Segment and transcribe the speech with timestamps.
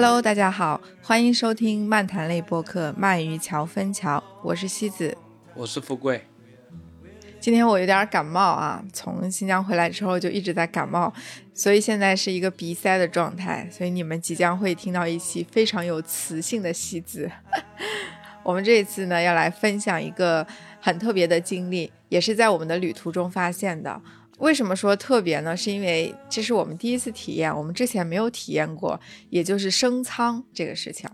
[0.00, 5.18] Hello，大家好，欢迎收听漫谈类播客《鳗鱼桥分桥》，我是西子，
[5.56, 6.24] 我是富贵。
[7.40, 11.12] 今天我有点感冒啊，从新疆回来之后就一直在感冒，
[11.52, 17.28] 所以现在是一个鼻塞的状态，所以你们即将会听到一期非常有磁性的西子。
[18.44, 20.46] 我们这一次呢，要来分享一个
[20.80, 24.00] 很特别的经历，也是在我们的旅途中发现的。
[24.38, 25.56] 为什么说特别呢？
[25.56, 28.98] 是因为这是我们第一次体验，我们之前没有体验过，
[29.30, 31.08] 也就是升舱这个事情。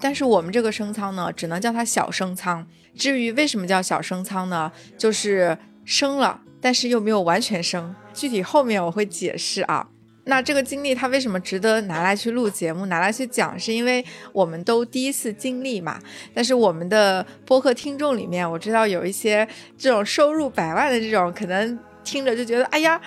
[0.00, 2.66] 但是我们这个升舱呢，只能叫它小升舱。
[2.94, 4.72] 至于为什么叫小升舱呢？
[4.96, 7.94] 就是升了，但是又没有完全升。
[8.14, 9.86] 具体后面我会解释啊。
[10.24, 13.58] 那这个经历它为什么值得拿来去录节目，拿来去讲？
[13.58, 15.98] 是因为我们都第一次经历嘛。
[16.32, 21.78] 但是我们的播客听众里面，我知道有一些这种收入百万的这种可能。
[22.06, 22.98] 听着就觉得，哎呀，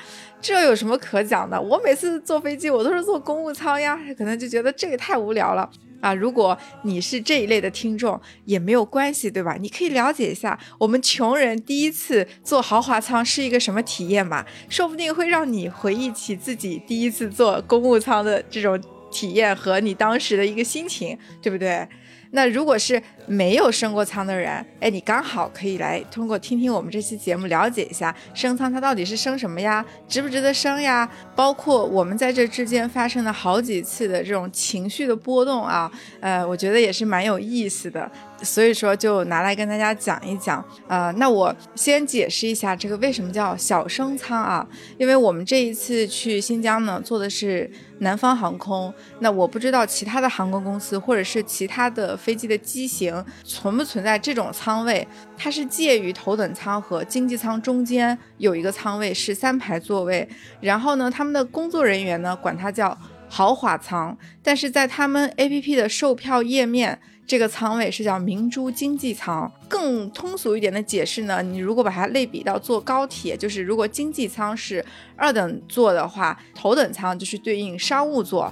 [0.42, 1.60] 这有什么可讲的？
[1.60, 5.68] 我每次坐飞机，我都是坐公务舱呀，可能就觉得这个太无聊了
[6.02, 6.14] 啊。
[6.14, 9.56] 如果你是这一类的听众，也没有关系，对吧？
[9.58, 21.88] 你可以了解一下我们穷人第一次坐豪华舱是一个什么体验嘛，说不定会让你回忆起自己第一次坐公务舱的这种体验和你当时的一个心情，对不对？
[22.32, 31.10] 那如果是没有升过舱的人，哎，你刚好可以来通过听听我们这期节目，了解一下升舱它到底是升什么呀，值不值得升呀？
[31.36, 38.10] 包括我们在这之间发生了好几次的这种情绪的波动啊，呃，我觉得也是蛮有意思的。
[38.42, 40.64] 所以说，就拿来跟大家讲一讲。
[40.88, 44.66] 呃，那我先解释一下这个为什么叫小升舱啊？
[44.98, 48.94] 因为我们这一次去新疆呢，坐的是南方航空。
[49.20, 55.06] 那我不知道其他的航空公司或者是其他的飞机的机型存不存在这种舱位，
[55.38, 60.28] 它是介于头等舱和经济舱中间有一个舱位，是三排座位。
[60.62, 67.00] 然后呢，他们的工作人员呢管它叫豪华舱，但是在他们 APP 的售票页面。
[67.30, 74.84] 这个仓位是叫明珠经济舱，更通俗一点的解释呢，你如果把它类比到坐高铁，就是如果经济舱是
[75.16, 78.52] 二等座的话，头等舱就是对应商务座，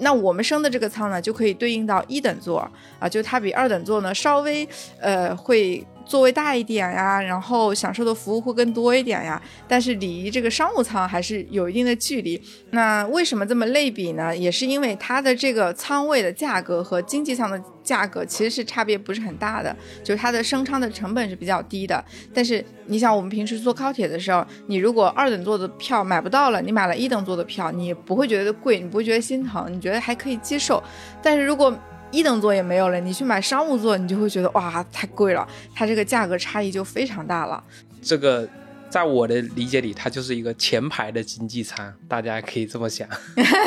[0.00, 4.68] 那我们升的这个舱呢，就可以对应到一等座啊，就它比二等座呢稍微
[5.00, 5.86] 呃会。
[6.06, 12.40] 座位大一点呀，然后享受的服务会更多一点呀，但是离这个商务舱还是有一定的距离。
[12.70, 14.34] 那为什么这么类比呢？
[14.36, 22.02] 也是因为它的这个舱位的价格和经济舱的价格其实是差别不是很大的，就是它的升舱的成本是比较低的。
[22.32, 30.82] 但是你想，我们平时坐高铁的时候，你如果二等座的票买不到了，你买了一等座的票，你不会觉得贵，你不会觉得心疼，你觉得还可以接受。
[31.20, 31.76] 但是如果
[32.10, 37.62] 一等座也没有了，你去买商务座，你就会觉得哇，太贵了，它这个价格差异就非常大了。
[38.00, 38.48] 这个
[38.88, 43.08] 在我的理解里，它就是一个前排的经济舱，大家可以这么想，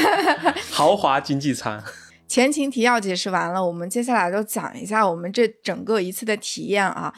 [0.72, 1.84] 豪华经济舱。
[2.28, 7.12] 前情提要解释完了，我们接下来就讲一下我们这整个一次的体验啊。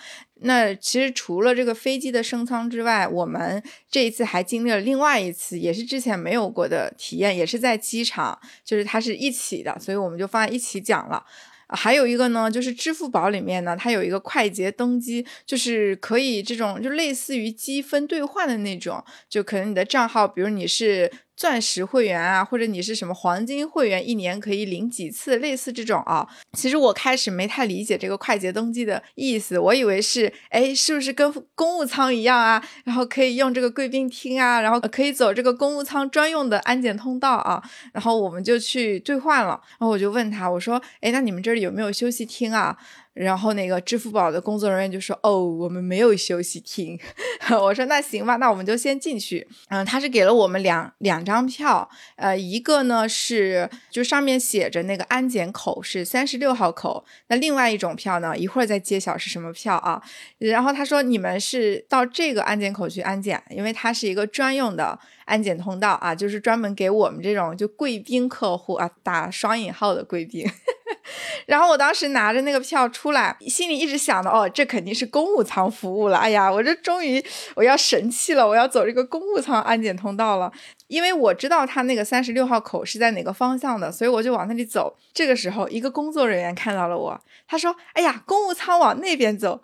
[0.44, 11.26] 那其实除了这个飞机的升舱之外，我们这一次还经历了另外一次，也是之前没有过的体验，也是在机场，就是它是一起的，所以我们就放在一起讲了。
[11.70, 21.12] 还有一个呢，就是支付宝里面呢，它有一个快捷登机，就是可以这种就类似于积分兑换的那种，就可能你的账号，比如你是。
[21.42, 26.28] 钻石会员啊，或者你是什么黄金会员，一年可以领几次，类似这种啊。
[26.54, 32.64] 其实我开始没太理解这个快捷登机的意思，我以为是，哎，是不是跟公务舱一样啊？
[32.84, 37.60] 然后可以用这个贵宾厅啊，然后可以走这个公务舱专用的安检通道啊。
[37.92, 42.78] 然后我们就去兑换了，然后我就问他，我说，哎，那你们这里有没有休息厅啊？
[43.14, 46.98] 然后那个支付宝的工作人员就说：“哦，我们没有休息厅。
[47.62, 60.02] ”我说：“那行吧，那我们就先进去。”嗯，他是给了我们两两张票，呃，一个呢是就上面写着那个安检口是三十六号口，那另外一种票呢一会儿再揭晓是什么票啊。
[60.38, 70.46] 然后他说：“你们是到这个安检口去安检，因为它是一个专用的。”安检通道啊，就是专门给我们这种就贵宾客户啊打双引号的贵宾。
[71.48, 76.18] 然后我当时拿着那个票出来，心里一直想的哦，这肯定是公务舱服务了。
[76.18, 77.24] 哎呀，我这终于
[77.56, 80.52] 我要神气了，我要走这个公务舱安检通道了。
[80.88, 84.96] 因为我知道他那个三十六号口是在哪个方向的，所以我就往那里走。
[85.14, 89.62] 这个时候，一个工作人员看到了我，他说：“哎呀，公务舱往那边走。”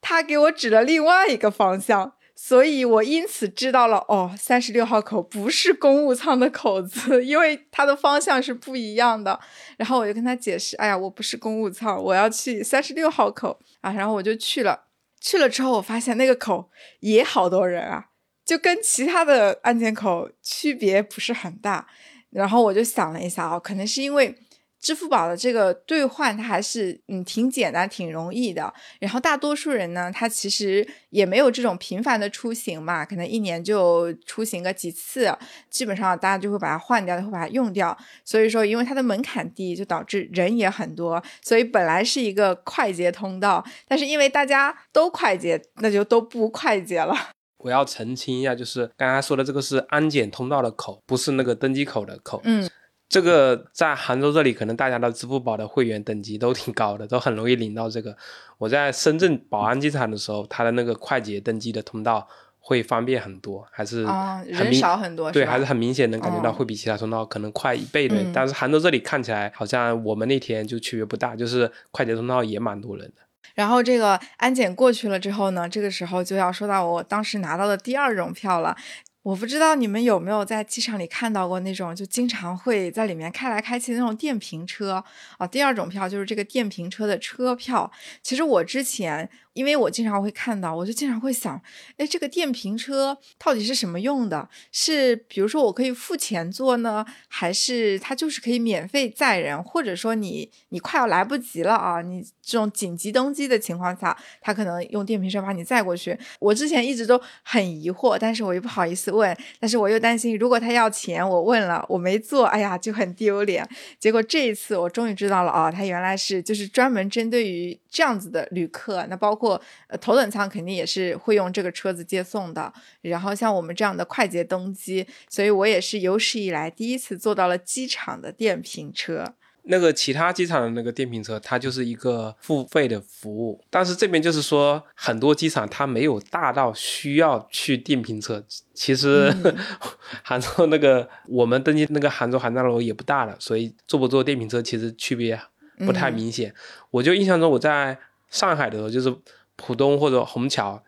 [0.00, 2.12] 他给我指了另外一个方向。
[2.40, 9.38] 所以我因此知道了，哦，三十六号口不是公务舱的口子， 因为它的方向是不一样的。
[9.76, 13.90] 然后我就跟他解释，哎呀，我不是公务舱，我要去三十六号口啊。
[13.92, 14.84] 然后我就去了，
[15.20, 16.70] 去了之后我发现那个口
[17.00, 18.10] 也好多人啊，
[18.46, 21.88] 就跟其他的安检口区别不是很大。
[22.30, 24.38] 然后我就想了一下啊，可能是因为
[24.80, 28.72] 支付宝的这个兑换，它还是嗯挺简单、挺容易的。
[29.00, 35.36] 然后大多数人呢，他其实也没有这种频繁的出行嘛，可能一年就出行个几次，
[35.68, 37.96] 基本上大家就会把它换掉，会把它用掉。
[38.24, 47.14] 所以说，因为它的门槛低，就导致人也很多，所以本来是一个快捷通道，但是因为大家都快捷，那就都不快捷了。
[47.58, 52.40] 我要澄清一下，就是刚刚说的这个是安检通道的口，不是那个登机口的口。
[52.44, 52.70] 嗯。
[53.08, 58.14] 这个在杭州这里，可能大家的支付宝的会员等级都挺高的，都很容易领到这个。
[58.58, 62.28] 我在深圳宝安机场的时候，它的那个快捷登机的通道
[62.58, 64.02] 会方便很多，还是
[64.44, 68.16] 人少很多，对，还是很明显能感觉到会比其他通道可能快一倍的。
[68.34, 73.22] 但是杭州这里看起来好像我们那天就区别不大，就是快捷通道也蛮多人的。
[73.54, 78.76] 然后这个安检过去了之后呢，这个时候就要说到我当时拿到的第二种票了。
[79.22, 85.04] 我不知道你们有没有在机场里看到过那种就经常会在里面开来开去的那种电瓶车
[85.36, 85.46] 啊。
[85.46, 87.90] 第二种票就是这个电瓶车的车票。
[88.22, 89.28] 其实我之前。
[89.52, 91.60] 因为我经常会看到，我就经常会想，
[91.96, 94.48] 哎，这个电瓶车到底是什么用的？
[94.70, 99.62] 是比如说我可以付钱坐呢，还是它就是可以免费载人？
[99.62, 106.18] 或者说你你快要来不及了啊，你这种紧急登机的情况下，他可能用电瓶车把你载过去。
[106.38, 113.68] 我之前一直都很疑惑，但是我又不好意思问，但是我又担心如果他要钱，我问了我没坐，哎呀就很丢脸。
[113.98, 119.60] 结果这一次我终于知道了啊，他原来是就是专门针对于这样子的旅客，那包括。
[119.86, 122.72] 呃，头等舱肯定也是会用这个车子接送的。
[123.02, 129.24] 然后像我们这样的快捷登机，所以我也是有史以来第一次坐到了机场的电瓶车。
[129.70, 133.62] 那个其他机场的那个电瓶车，它就是一个付费的服务。
[133.68, 138.42] 但是这边就是说，很多机场它没有大到需要去电瓶车。
[138.72, 139.30] 其实
[140.24, 145.38] 杭州那个我们登机那个杭州航站楼也不大了，所以坐不坐电瓶车其实区别
[145.80, 146.54] 不太明显。
[146.90, 147.98] 我就印象中我在
[148.30, 149.14] 上海的时候就是。
[149.60, 150.80] 浦东或者虹桥，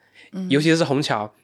[0.48, 1.34] 尤其是虹桥，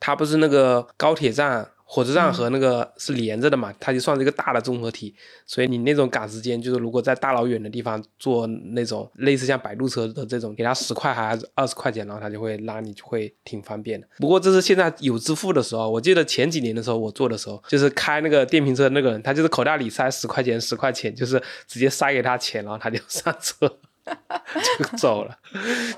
[0.00, 3.70] 它不是那个高铁站、火车站和那个是连着的嘛？
[3.78, 5.14] 它就算是一个大的综合体，
[5.44, 14.08] 所以你那种赶时间，就是如果在大老远的地方坐那种类似像摆渡车的这种，给他十块还是二十块钱，然后他就会拉你，就会挺方便的。
[14.16, 21.38] 不过这是现在有支付的时候，我记得前几年的时候我坐的时候，就是开那个电瓶车那个人，他就是口袋里塞十块钱，十块钱就是
[21.68, 23.70] 直接塞给他钱，然后他就上车。
[24.78, 25.38] 就走了，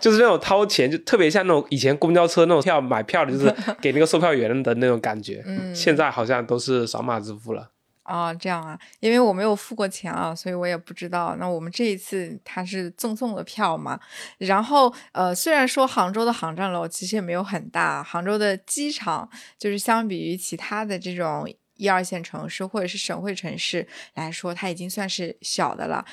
[0.00, 5.42] 就是那种掏钱，就特别像那种以前公交车那种票买票的，就是 给那个售票员的那种感觉。
[5.46, 7.70] 嗯，现在好像都是扫码支付了。
[8.04, 11.34] 哦，这样啊，因为我没有付过钱啊，所以我也不知道。
[11.40, 13.98] 那我们这一次它是赠送的票嘛？
[14.38, 26.04] 然后呃，虽然说杭州的航站楼其实也没有很大，杭州的机场就是相比于其他的这种一二线城市或者是省会城市来说，它已经算是小的了。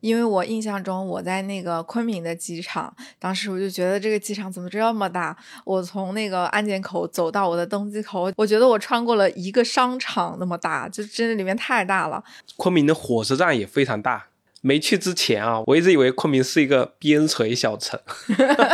[0.00, 5.36] 因为我印象中，我在那个昆明的机场，当时我就觉得这个机场怎么这么大？
[5.64, 12.22] 我从那个安检口走到我的登机口，我觉得我穿过了一个商场那么大，就真的里面太大了。
[12.56, 14.26] 昆明的火车站也非常大。
[14.60, 17.98] 没去之前啊，我一直以为昆明是一个边陲小城，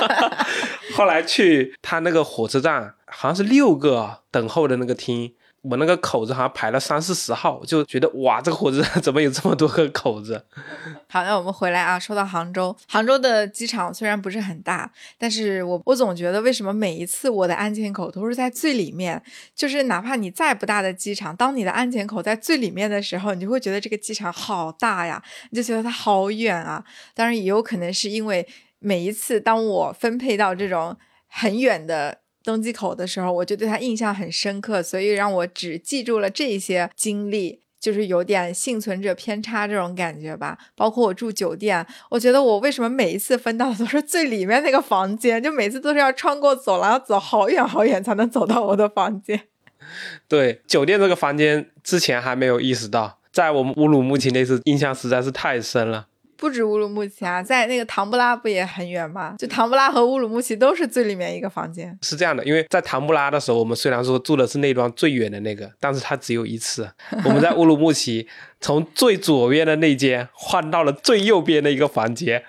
[0.97, 5.35] 后来去他那个火车站，好像是六个等候的那个厅。
[5.65, 10.45] 我那个口子好像排了三四十号，就觉得哇，这个火车站 怎么有这么多个口子？
[11.09, 19.23] 好，那我们回来啊，说到杭州，杭州的机场虽然不是很大，但是我我总觉得为什么每一次我的安检口都是在最里面？
[19.55, 26.85] 就是哪怕你再不大的机场，当你的安检口在最里面的时候，你就会觉得这个机场好大呀，你就觉得它好远啊。
[27.15, 28.47] 当然也有可能是因为
[28.81, 30.95] 每一次当我分配到这种
[31.27, 32.24] 很远的。
[32.45, 40.59] 登机口的时候，我就对他印象很深刻，所以让我只记住了这些经历，就是有点幸存者偏差这种感觉吧。
[40.77, 49.41] 包括我住酒店，我觉得我为什么每一次分到的都是最里面那个房间，就每次都是要穿过走廊，要走好远好远才能走到我的房间。
[50.29, 56.09] 对，酒店这个房间之前还没有意识到，在我们乌鲁木齐那次印象实在是太深了。
[56.37, 59.35] 不止乌鲁木齐啊，在那个唐布拉不也很远吗？
[59.39, 61.97] 就唐布拉和乌鲁木齐都是最里面一个房间。
[62.03, 66.91] 是这样的，因为在唐布拉的时候，我们虽然说住的是那端最远的那个，但是它只有一次。
[67.25, 68.29] 我们在乌鲁木齐
[68.61, 72.43] 从最左边的那间换到了最右边的一个房间，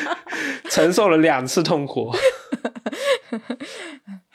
[0.70, 2.14] 承受了两次痛苦。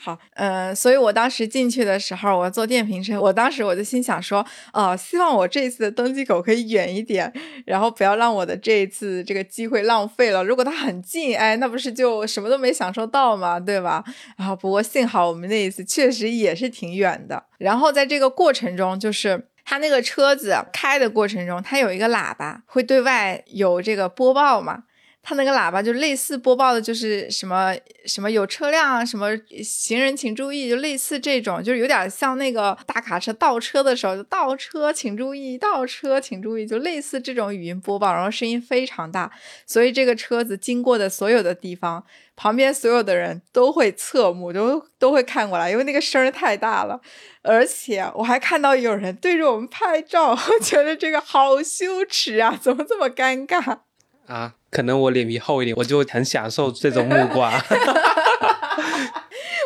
[0.03, 4.43] 好，呃，所以我当时进去的时候，我坐电瓶车，我当时我就心想说，
[4.73, 7.31] 哦，希望我这一次的登机口可以远一点，
[7.67, 10.43] 然后不要让我的这一次这个机会浪费了。
[10.43, 14.03] 如果它很近，哎，那不是就什么都没享受到嘛，对吧？
[14.35, 17.43] 然后不过幸好我们那一次确实也是挺远的。
[17.59, 19.47] 然后在这个过程中，就是。
[19.63, 24.83] 它那个车子开的过程中，它有一个喇叭会对外有这个播报嘛。
[25.23, 27.75] 它那个喇叭就类似播报的，就是什么
[28.07, 29.29] 什么有车辆，什么
[29.63, 39.31] 行人请注意，就类似这种，就是有点像那个大卡车倒车的时候，就倒车请注意，倒车请注意，就类似这种语音播报，然后声音非常大，
[39.67, 42.03] 所以这个车子经过的所有的地方，
[42.35, 46.99] 旁边所有的人都会侧目，都都会看过来，因为那个声太大了，
[47.43, 53.81] 而且我还看到有人对着我们拍照，我觉得这个好羞耻啊，怎么这么尴尬？
[54.27, 57.51] 啊，可能我脸皮厚一点，我就很享受这种目光。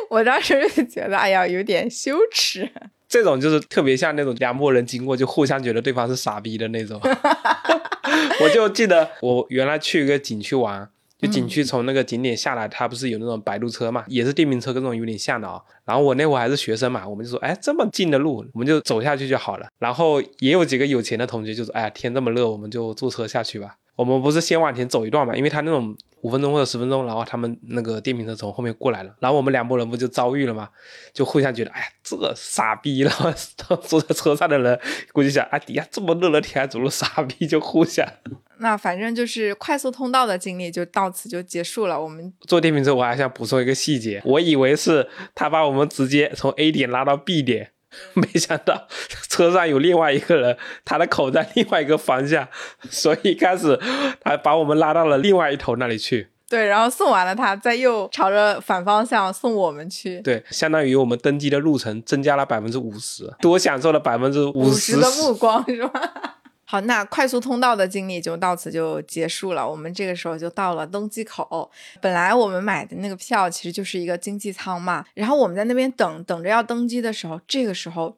[0.09, 2.71] 我当时就觉得，哎呀，有点羞耻。
[3.07, 6.99] 这种就是特别像那种两拨人经过就互相觉得对方是傻逼的那种。
[8.41, 15.61] 我就记得我原来去一个景区玩，就景区从那个景点下来，它不是有那种摆渡车嘛，也是电瓶车，跟这种有点像的啊。
[15.85, 19.67] 然后我那会还是学生嘛，我们就说，哎，这么近的路，我们就走下去就好了。
[19.79, 23.75] 然后也有几个有钱的同学就说，哎呀，天这么热，我们就坐车下去吧。
[23.95, 30.69] 我们不是先往前走一段嘛，因为他那种五分钟或者十分钟，然后他们那个电瓶车从后面过来了，然后我们两拨人不就遭遇了嘛，
[31.13, 33.31] 就互相觉得，哎呀，这个傻逼，然 后
[33.77, 34.79] 坐在车上的人
[35.13, 38.05] 估计想，哎，底下这么热的天还走路，傻逼就互相。
[38.59, 42.01] 那反正就是快速通道的经历就到此就结束了。
[42.01, 47.71] 我们坐电瓶车，我还想补充一个细节，我以为是他把我们直接从 A 点拉到 B 点。
[48.13, 48.87] 没想到
[49.29, 52.47] 车上有另外一个人，他的口在另外一个方向，
[52.89, 53.79] 所以开始
[54.21, 56.29] 他把我们拉到了另外一头那里去。
[56.47, 60.19] 对，然后送完了他，再又朝着反方向送我们去。
[60.21, 66.37] 对，相当于我们登机的路程增加了百分之五十，多享受了百分之五十的目光，是吧？
[66.65, 69.69] 好，那快速通道的经历就到此就结束了。
[69.69, 71.71] 我们这个时候就到了登机口。
[72.01, 75.05] 本来我们买的那个票其实就是一个经济舱嘛。
[75.13, 78.17] 然后我们在那边等等着要登机的时候，这个时候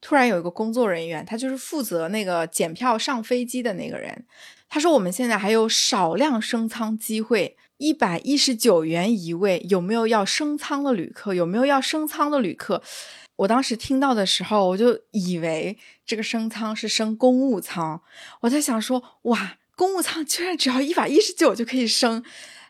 [0.00, 4.24] 突然有一个工作人员，他就是负责那个检票上飞机的那个人。
[4.68, 11.32] 他说：“我们现在还有少量升舱机会，一百一十九元一位，有没有要升舱的旅客？
[11.34, 12.82] 有没有要升舱的旅客？”
[13.36, 18.00] 我当时听到的时候，我就以为这个升舱是升公务舱。
[18.40, 22.24] 我在想说，哇，公务舱居然只要一百一十九就可以升，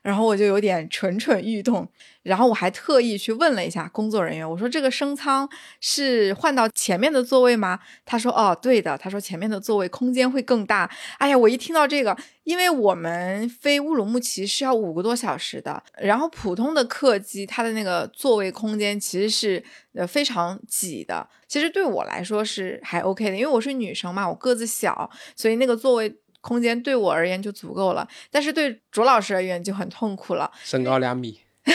[0.06, 1.88] 然后我就有点蠢蠢欲动。
[2.22, 5.48] 然后我还特意去问了一下工作人员，我说这个升舱
[5.80, 7.78] 是换到前面的座位吗？
[8.04, 8.98] 他说哦，对的。
[8.98, 10.90] 他说前面的座位空间会更大。
[11.18, 19.62] 哎呀，我一听到这个，因为我们飞乌鲁木齐是要五个多小时的，然后普通的客机它的那个座位空间其实是
[19.94, 21.28] 呃非常挤的。
[21.46, 26.12] 其实对我来说是还 OK 的，因为我是女生嘛，我个子小，所以那个座位
[26.46, 28.06] 空间对我而言就足够了。
[28.30, 31.40] 但是对卓老师而言就很痛苦了，身高两米。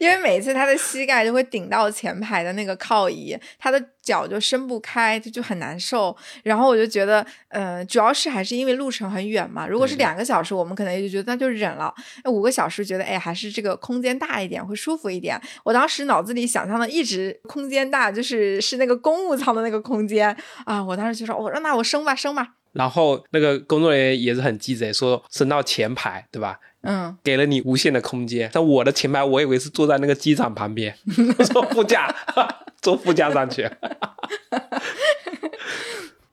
[0.00, 6.14] 因为每次他的膝盖就会顶到前排的那个靠椅，他的脚就伸不开，就就很难受。
[6.42, 9.66] 然后我就觉得，呃，主要是还是因为路程很远嘛。
[9.66, 11.94] 如果是两个小时，我们可能也就觉得那就忍了。
[12.22, 15.40] 那五个小时，觉得哎，还是这个空间大一点会舒服一点。
[15.64, 20.36] 我当时脑子里想象的一直空间大，就是是那个公务舱的那个空间
[20.66, 20.84] 啊。
[20.84, 22.54] 我当时就说，我说那我升吧，升吧。
[22.74, 26.58] 然后那个工作人员也是很鸡贼，说升到前排，对吧？
[26.82, 28.50] 嗯，给了你无限的空间。
[28.52, 30.94] 但我的前排，我以为是坐在那个机长旁边，
[31.50, 32.14] 坐副驾，
[32.82, 33.66] 坐副驾上去。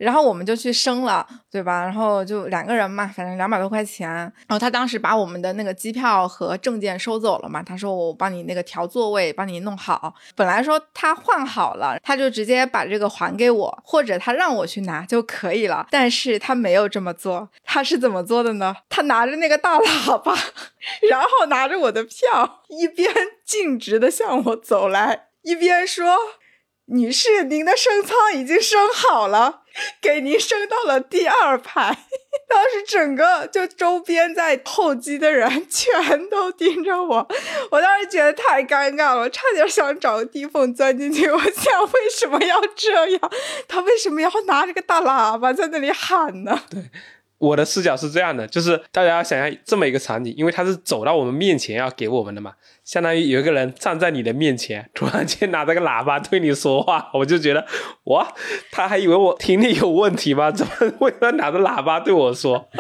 [0.02, 1.84] 然后我们就去升了，对吧？
[1.84, 4.10] 然后就两个人嘛，反正两百多块钱。
[4.10, 10.14] 然后他当时把我们的那个机票和证件收走了嘛，他说我帮你那个调座位，帮你弄好。
[10.36, 15.86] 本来说他换好了，他就直接把这个还给我，或者他让我去拿就可以了。
[15.92, 18.76] 但是他没有这么做，他是怎么做的呢？
[18.90, 20.36] 他拿着那个大喇叭，
[21.10, 23.14] 然后拿着我的票，一边
[23.46, 26.18] 径直的向我走来，一边说。
[26.92, 29.62] 女士，您的升舱已经升好了，
[30.02, 31.98] 给您升到了第二排。
[32.50, 37.28] 当时整个就周边在候机的人全都盯着我，
[37.72, 41.30] 我当时觉得太尴尬了，我差点想找个地缝钻进去。
[41.30, 43.32] 我想，为什么要这样？
[43.70, 46.62] 他为什么要拿着个大喇叭在那里喊呢？
[46.70, 46.90] 对。
[47.42, 52.54] 我的视角是这样的，就是大家要想象这么一个场景，因为他是走到我们面前要给我们的嘛，
[52.86, 57.66] 相当于有一个人站在你的面前，突然间拿着个喇叭对你说话，我就觉得
[58.04, 58.32] 哇，
[58.72, 60.52] 他还以为我听力有问题吗？
[60.52, 62.70] 怎么为什么拿着喇叭对我说？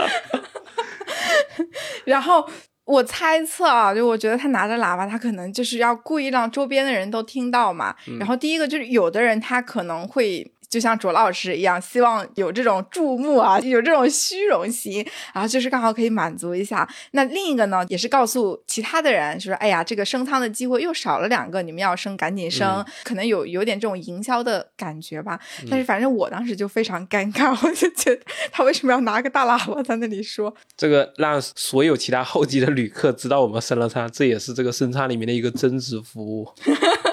[2.06, 2.48] 然后
[2.86, 7.96] 我猜测啊，就我觉得他拿着喇叭，他可能就是要故意让周边的人都听到嘛。
[8.20, 10.52] 然后第一个就是有的人他可能会。
[10.72, 16.88] 就像卓老师一样，希望有这种注目啊，有这种虚荣心，然后就是刚好可以满足一下。
[17.12, 25.38] 那另一个呢，也是告诉其他的人，就说哎呀，这个升舱的机会又少了两个，你们要升赶紧升，可能有有点这种营销的感觉吧。
[25.70, 30.56] 但是反正我当时就非常尴尬， 我就觉得他为什么要拿个大喇叭在那里说？
[30.78, 36.48] 这个让所有其他候机的旅客知道我们升了舱，这也是这个升舱里面的一个增值服务。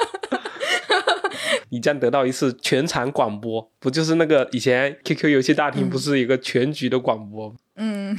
[1.71, 7.49] 你将得到一次全场广播，不就是那个以前 QQ 游戏大厅不是一个全局的广播？
[7.49, 8.17] 嗯，嗯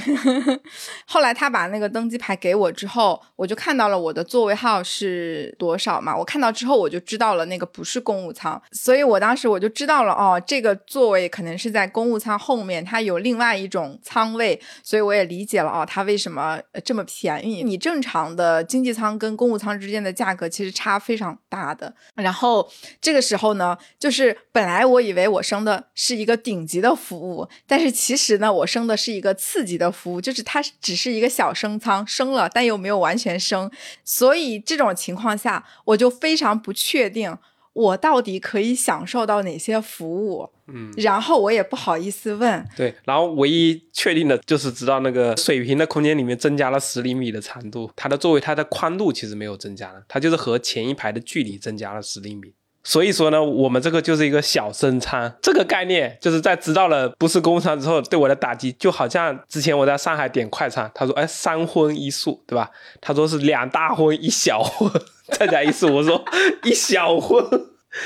[1.06, 6.16] 后来他把那个登机牌给我之后，我就看到了我的座位号是多少嘛。
[6.16, 17.62] 我看到之后，我就知道了那个不是公务舱，所以我当时我就知道了哦，这个座位可能是在公务舱后面，它有另外一种舱位，所以我也理解了哦，它为什么这么便宜。
[17.62, 21.94] 你正常的经济舱跟公务舱之间的价格其实差非常大的。
[22.14, 22.66] 然后
[22.98, 29.36] 这个时候呢，就是本来我以为我升的是一个顶级的服务，但是其实呢，我升的是一个。
[29.50, 33.68] 刺激的服务就是它只是一个小升舱升了，但又没有完全升，
[34.04, 37.36] 所以这种情况下我就非常不确定
[37.72, 40.48] 我到底可以享受到哪些服务。
[40.68, 42.64] 嗯，然后我也不好意思问。
[42.76, 52.54] 对，然后唯一确定的就是知道那个水平的空间里面增加了十厘米的长度，它的座位它的宽度其实没有增加了，它就是和前一排的距离增加了十厘米。
[52.82, 62.70] 所以说呢，我们这个就是一个小升舱，这个概念就是在知道了不是公务舱之后，对我的打击就好像之前我在上海点快餐，他说哎三荤一素，对吧？
[63.00, 64.90] 他说是两大荤一小荤，
[65.32, 66.24] 再加一素，我说
[66.64, 67.44] 一小荤，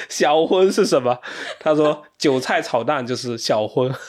[0.08, 1.20] 小荤是什么？
[1.60, 3.94] 他说韭菜炒蛋就是小荤。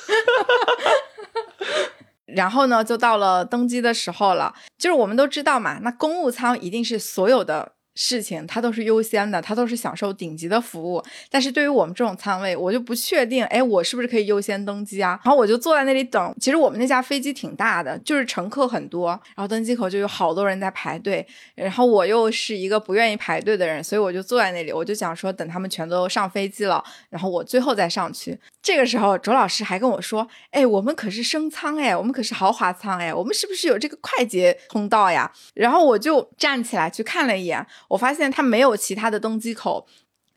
[2.26, 7.74] 然后呢，就到了登机的时候了，就是我们都知道嘛，那公务舱一定是所有的。
[7.96, 11.04] 事情它都是优先的，它都是享受顶级的服务。
[11.30, 15.20] 但是对于我们这种舱位，我就不确定，哎，我是不是可以优先登机啊？
[15.24, 16.36] 然后我就坐在那里等。
[16.40, 21.25] 其实我们那架飞机挺大的，就是乘客很多，然后登机口就有好多人在排队。
[21.56, 28.38] 然后我又是一个不愿意排队的人，所以我就坐在那里，我就想说等他们全都上飞机了，然后我最后再上去。
[28.62, 35.31] 这个时候，卓老师还跟我说，哎，我们可是升舱哎，我们可是豪华舱哎，我们是不是有这个快捷通道呀？
[35.53, 37.66] 然后我就站起来去看了一眼。
[37.90, 39.88] 我发现他没有其他的登机口。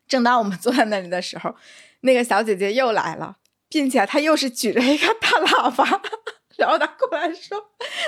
[0.06, 1.54] 正当我们 坐在那里的时候，
[2.00, 3.36] 那个小姐姐又来了，
[3.68, 6.00] 并且她又是举着一个大喇叭，
[6.56, 7.62] 然后她过来说：“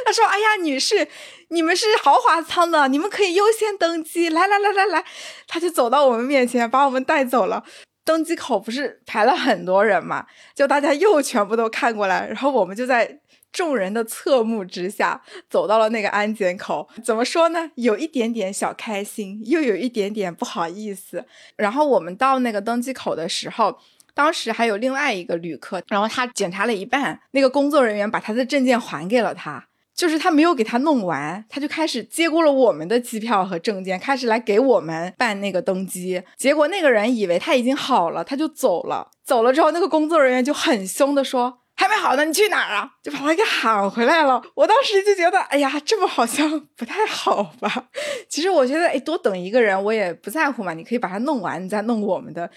[0.07, 1.07] 她说，哎呀，女士，
[1.48, 4.31] 你们是豪华舱的，你们可以优先登机。
[4.31, 5.05] 来来来来来，
[5.46, 7.62] 她就走到我们面前，把我们带走了。
[8.05, 13.20] 登机口不是排了很多人嘛，就大家又全部都看过来，然后我们就在。”
[13.52, 16.88] 众人的侧目之下，走到了那个安检口。
[17.04, 17.70] 怎么说呢？
[17.74, 21.24] 有一点点小开心，又有一点点不好意思。
[21.56, 23.78] 然后我们到那个登机口的时候，
[24.14, 36.22] 当时还有另外一个旅客，然后他检查了一半，那个工作人员把他的证件还给了他，就是他没有给他弄完，他就开始接过了我们的机票和证件，开始来给我们办那个登机。
[36.36, 39.10] 结果那个人以为他已经好了，他就走了。
[39.24, 41.59] 走了之后，那个工作人员就很凶的说。
[41.80, 42.90] 还没好呢，你去哪儿啊？
[43.02, 44.42] 就把他给喊回来了。
[44.54, 47.86] 我当时就觉得，哎呀，这么好像不太好吧？
[48.28, 50.74] 其实我觉得，哎，多等一个人我也不在乎嘛。
[50.74, 52.50] 你可以把它弄完，你再弄我们的。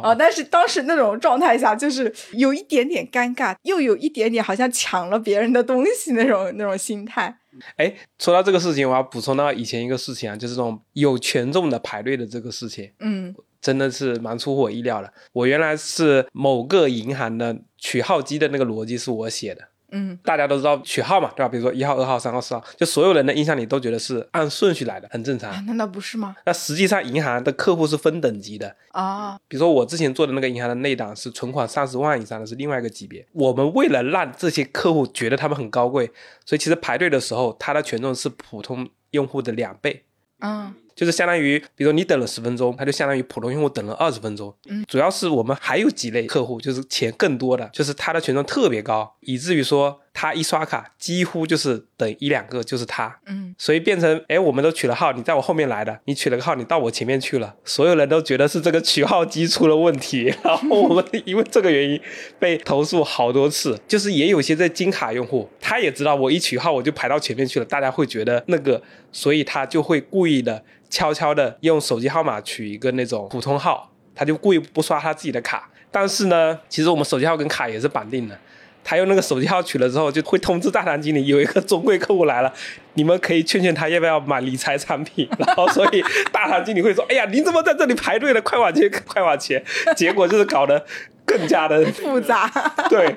[0.00, 0.14] 啊！
[0.16, 7.36] 但是当时那种状态下，就是有一点点尴尬，又有一点点好像抢了别人的东西那种 那种心态。
[7.74, 12.92] 哎，说到这个事情，我要补充到以前一个事情啊，就是这种有权重的排队的这个事情。
[13.00, 13.34] 嗯。
[13.60, 15.12] 真的是蛮出乎我意料的。
[15.32, 19.68] 我原来是某个银行的取号机的那个逻辑是我写的。
[19.90, 21.48] 嗯，大家都知道取号嘛，对吧？
[21.48, 25.50] 比如说一号、二号、三号、四号，就所有人的印象里都觉得是按顺序来的，很正常。
[25.64, 26.36] 难道不是吗？
[26.44, 29.38] 那实际上银行的客户是分等级的啊。
[29.48, 33.26] 比如说我之前做的那个银行的内档是存款三十万以上的是另外一个级别。
[33.32, 36.10] 我们为了让这些客户觉得他们很高贵，
[36.44, 40.04] 所以其实排队的时候，它的权重是普通用户的两倍。
[40.40, 40.74] 嗯。
[40.98, 44.52] 就是相当于，比如说你等了十分钟，它就相当于普通用户等了二十分钟。
[44.68, 50.00] 嗯，主要是我们还有几类客户，就是钱更多的，就是他的权重特别高，以至于说。
[50.20, 62.00] 他一刷卡，几乎就是等一两个就是他，嗯，所以变成，哎，我们都取了号，你在我后面来的，你取了个号，你到我前面去了，所有人都觉得是这个取号机出了问题， 然后我们因为这个原因
[62.36, 68.82] 被投诉好多次，就是也有些在金卡用户，他也知道我一取号我就排到前面去了，大家会觉得那个，
[69.12, 78.38] 所以他就会故意的悄悄的用手机号码取一个那种普通号，他就故意不刷他自己的卡，但是呢，其实我们手机号跟卡也是绑定的。
[78.84, 82.50] 他用那个手机号取了之后，就会通知大堂经理有一个中贵客户来了，
[82.94, 85.28] 你们可以劝劝他要不要买理财产品。
[85.38, 88.40] 然后所以大堂经理会说：“哎呀，您怎么在这里排队了？
[88.40, 89.62] 快往前， 快往前！”
[89.94, 90.82] 结果就是搞得
[91.28, 92.50] 更加的复杂。
[92.88, 93.16] 对，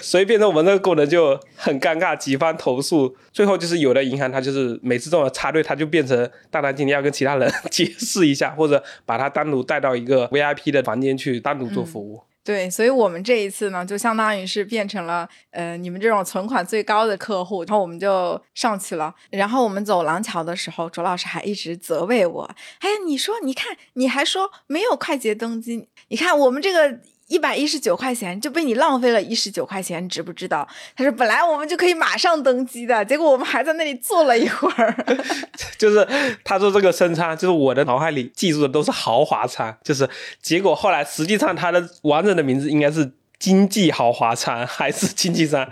[0.00, 12.22] 所以变成我们那个功能就很尴尬，几番投诉，最后就是有的银行它就是每次这种插队，它就变成大堂经理要跟其他人解释一下，或者把他单独带到一个 VIP 的房间去单独做服务。
[12.44, 19.14] 对，所以我们这一次呢，就相当于是变成了呃你们这种存款最高的客户，然后我们就上去了。
[19.30, 22.50] 然后我们走廊桥的时候，卓老师还一直责备我
[22.80, 26.98] ：“哎，你说，你看，你还说没有快捷登机，你看我们这个。”
[27.32, 30.68] 一百一十九块钱就被你浪费了一十九块钱，你知不知道？
[30.94, 34.94] 他说本来我们就可以马上登机的，结果我们还在那里坐了一会儿。
[35.78, 36.06] 就是
[36.44, 40.06] 他说这个升舱，就是我的脑海里记住的都是豪华舱，就是
[40.42, 45.66] 结果后来实际上它的完整的名字应该是经济豪华舱还是经济舱？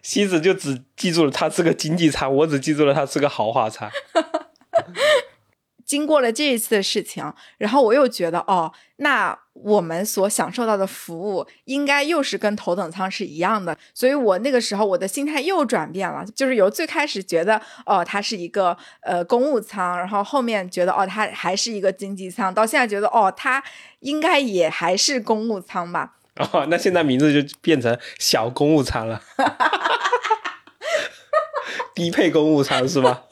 [0.00, 3.90] 西子就只记住了它是个经济舱，我只记住了它是个豪华舱。
[5.84, 23.62] 经过了这一次的事情，然后我又觉得，哦，那我们所享受到的服务应该又是跟头等舱是一样的，所以我那个时候我的心态又转变了，就是由最开始觉得，哦，它是一个呃公务舱，然后后面觉得，哦，它还是一个经济舱，到现在觉得，哦，它
[24.00, 26.14] 应该也还是公务舱吧。
[26.52, 29.22] 哦，那现在名字就变成小公务舱了，
[31.94, 33.22] 低配公务舱是吧？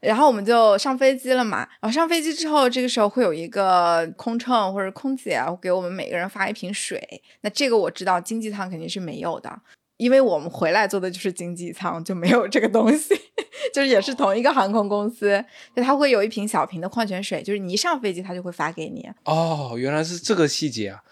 [0.00, 1.58] 然后我们就上飞机了嘛。
[1.80, 7.22] 然后上飞机之后，这个时候会有一个空乘或者空姐给我们每个人发一瓶水。
[7.40, 9.60] 那这个我知道，经济舱肯定是没有的，
[9.96, 13.14] 因为我们回来坐的就是经济舱，就没有这个东西。
[13.74, 19.08] 就是也是同一个航空公司，就它会有一瓶小瓶的矿泉水，就是你一上飞机，它就会发给你。
[19.24, 21.02] 哦，原来是这个细节啊，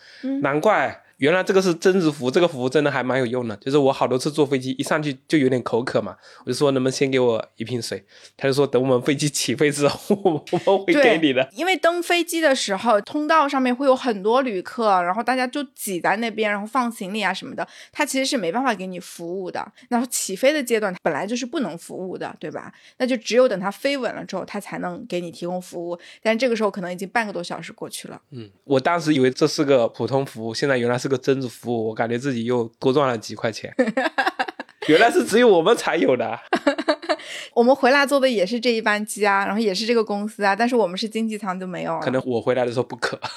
[0.42, 1.02] 难怪。
[1.18, 3.56] 原来这个是增值服务，这个服务真的还蛮有用的。
[3.56, 8.04] 就是我好多次坐飞机，一上去就有点口渴嘛，我就说能不能先给我一瓶水？
[8.36, 11.48] 他就说等我们飞机起飞之后， 我们会给你的。
[11.52, 19.66] 因为登飞机的时候，通道上面会有很多旅客，然后大家就挤在那边，然后放行李啊什么的，他其实是没办法给你服务的。
[19.88, 22.72] 然后起飞的阶段本来就是不能服务的，对吧？
[22.98, 25.98] 那就只有等它飞稳了之后，他才能给你提供服务。
[26.22, 28.20] 但这个时候可能已经半个多小时过去了。
[28.32, 31.88] 嗯，我当时以为这是个普通服务，现在原来是个增值服务。
[31.88, 33.72] 我感觉自己又多赚了几块钱，
[34.88, 36.38] 原来是只有我们才有的。
[37.54, 41.98] 我们回来坐的也是这一班机啊，然后也是这个公司啊，但是我们是经济舱就没有。
[42.00, 43.18] 可能我回来的时候不渴。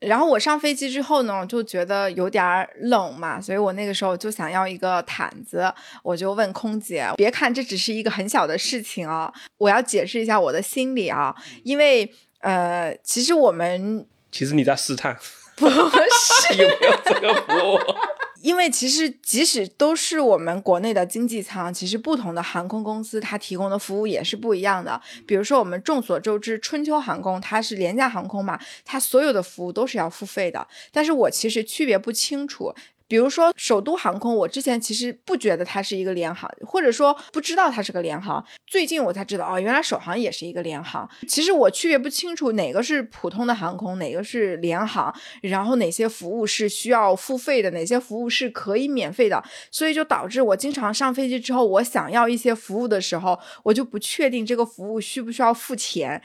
[0.00, 11.32] 然后我上飞机之后呢，就觉得有点冷嘛，所以我那个时候就想要一个毯子，我就问空姐，别看这只是一个很小的事情啊，我要解释一下我的心理啊，
[11.62, 15.16] 因为呃，其实我们其实你在试探。
[15.56, 17.78] 不 是有没有这个服务？
[18.42, 25.00] 因为其实即使都是我们国内的经济舱，其实不同的航空公司它提供的服务也是不一样的。
[25.24, 30.66] 比如说我们众所周知，春秋航空它是廉价航空嘛，它所有的服务都是要付费的。
[30.90, 32.74] 但是我其实区别不清楚。
[33.12, 38.42] 比如说首都航空，我之前其实不觉得它是一个联航，或者说不知道它是个联航。
[38.66, 41.06] 最近我才知道，哦，原来首航也是一个联航。
[41.28, 49.44] 其实我区别不清楚哪个是普通的航空，哪个是联航，然后哪些服务是需要付费的，哪些服务是可以免费的。
[49.70, 56.22] 所以就导致我经常上飞机之后，我想要一些服务的时候，我就不确定这个服务需不需要付钱。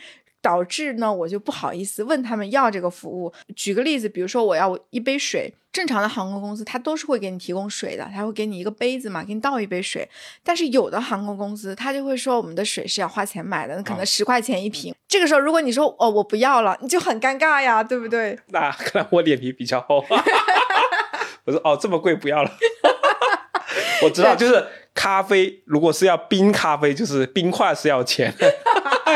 [0.47, 3.33] 导致呢，我就不好意思问他们要这个服务。
[3.53, 10.10] 举个例子，比如说我要一杯水，正常的航空公司它都是会给你提供水的，他会给你一个杯子嘛，给你倒一杯水。
[10.41, 14.95] 但是有的航空公司他就会说，我们的水是要花钱买的，可能十块钱一瓶。
[15.10, 18.39] 这个时候如果你说哦我不要了，你就很尴尬呀，对不对？
[18.51, 20.05] 那看来我脸皮比较厚。
[21.43, 22.51] 我说哦这么贵不要了。
[24.03, 28.33] 我知道，就是咖啡，如果是要冰咖啡，就是冰块是要钱，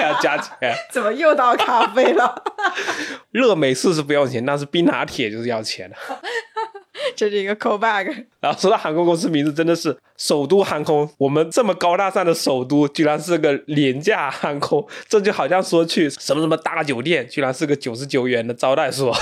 [0.02, 0.76] 还要加钱。
[0.92, 2.44] 怎么又到咖啡了？
[3.32, 5.96] 热美式是不要钱，但是冰拿铁就是要钱的。
[7.16, 8.26] 这是一个 callback。
[8.40, 11.10] 然后说到航空公司名字，真的是首都航空。
[11.18, 19.16] 我们这么高大上的首都，居然是个廉价航空，这就好像说去什么什么大酒店，居然是个九十九元的招待所。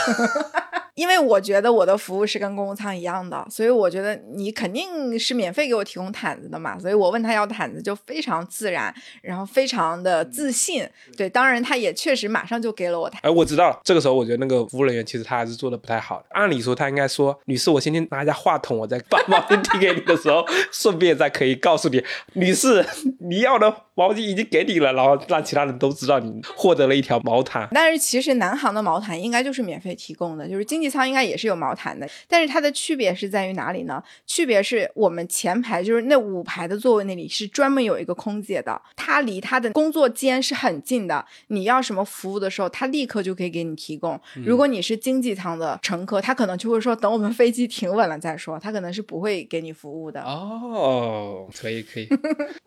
[1.00, 10.86] 因为我觉得我的服务是跟公务舱一样的，所以我觉得你肯定是免费给我提供毯子的嘛，所以我问他要毯子就非常自然，然后非常的自信。
[11.16, 13.22] 对，当然他也确实马上就给了我毯。
[13.24, 16.26] 哎，我知道了，这个时候我觉得那个服务人员其实他还是做的不太好的。
[16.32, 22.86] 按理说他应该说：“女士，我先去拿一下话筒，我再把毛巾递给你的时候，顺便再可以告诉你，女士，
[23.20, 27.70] 你要的毛巾已经给你了，然后让其他人都知道你获得了一条毛毯。
[27.72, 32.10] 但是其实南航的毛毯应该就是免费提供的，就是经济舱应该也是有毛毯的。
[32.28, 34.04] 但是它的区别是在于哪里呢？
[34.25, 41.25] 区别是我们前排就是那五排的座位那里是专门有一个空姐的，她离她的工作间是很近的。
[41.47, 44.19] 你要什么服务的时候，她立刻就可以给你提供。
[44.45, 50.21] 如果你是经济舱的乘客，她可能就会说等我们飞机停稳了再说，她可能是不会给你服务的。
[50.21, 52.08] 哦，可以可以，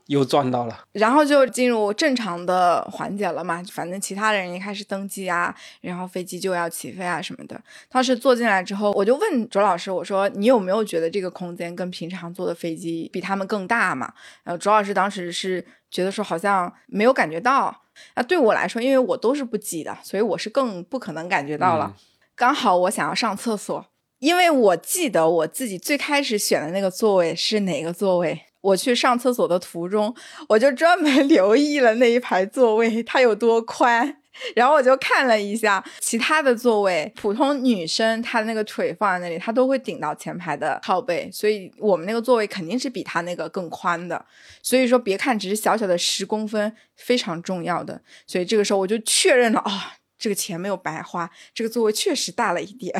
[0.07, 0.85] 又赚到了。
[0.93, 7.61] 然后就进入正常的环节了嘛，反正其他的人一开始登机啊，然后飞机就要起飞啊什么的。
[8.03, 14.13] 当时坐进来之后，我就问卓老师，我说你有没有觉得这个空间跟平常坐的飞机比他们更大嘛？
[14.43, 17.73] 然后卓老师当时是觉得说好像没有感觉到。
[18.17, 21.95] 那对我来说，因为我都是不挤的，所以我是更不可能感觉到了。
[22.35, 23.87] 刚好我想要上厕所，
[24.19, 28.47] 因为我记得我自己最开始选的那个座位是哪个座位。
[28.63, 30.13] 我去上厕所的途中，
[30.49, 34.17] 我就专门 留意了那一排座位它有多宽，
[34.57, 44.25] 然后我就看了一下其他的座位，普通女生她那个腿放在那里，她都会顶到前排的靠背，所以我们那个座位肯定是比她那个更宽的。
[44.63, 48.01] 所以说，别看只是小小的十公分，非常重要的。
[48.27, 52.95] 所以这个时候我就确认了啊，这个钱没有白花，这个座位确实大了一点。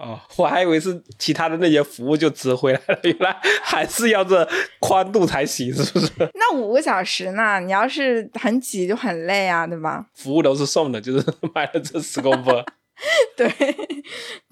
[0.00, 6.10] 哦，我还以为是其他的那些服务就值回来了，原来还是要这宽度才行，是不是？
[6.34, 7.60] 那五个小时呢？
[7.60, 10.06] 你要是很挤就很累啊，对吧？
[10.14, 12.64] 服务都是送的，就是买了这十公分。
[13.36, 13.52] 对，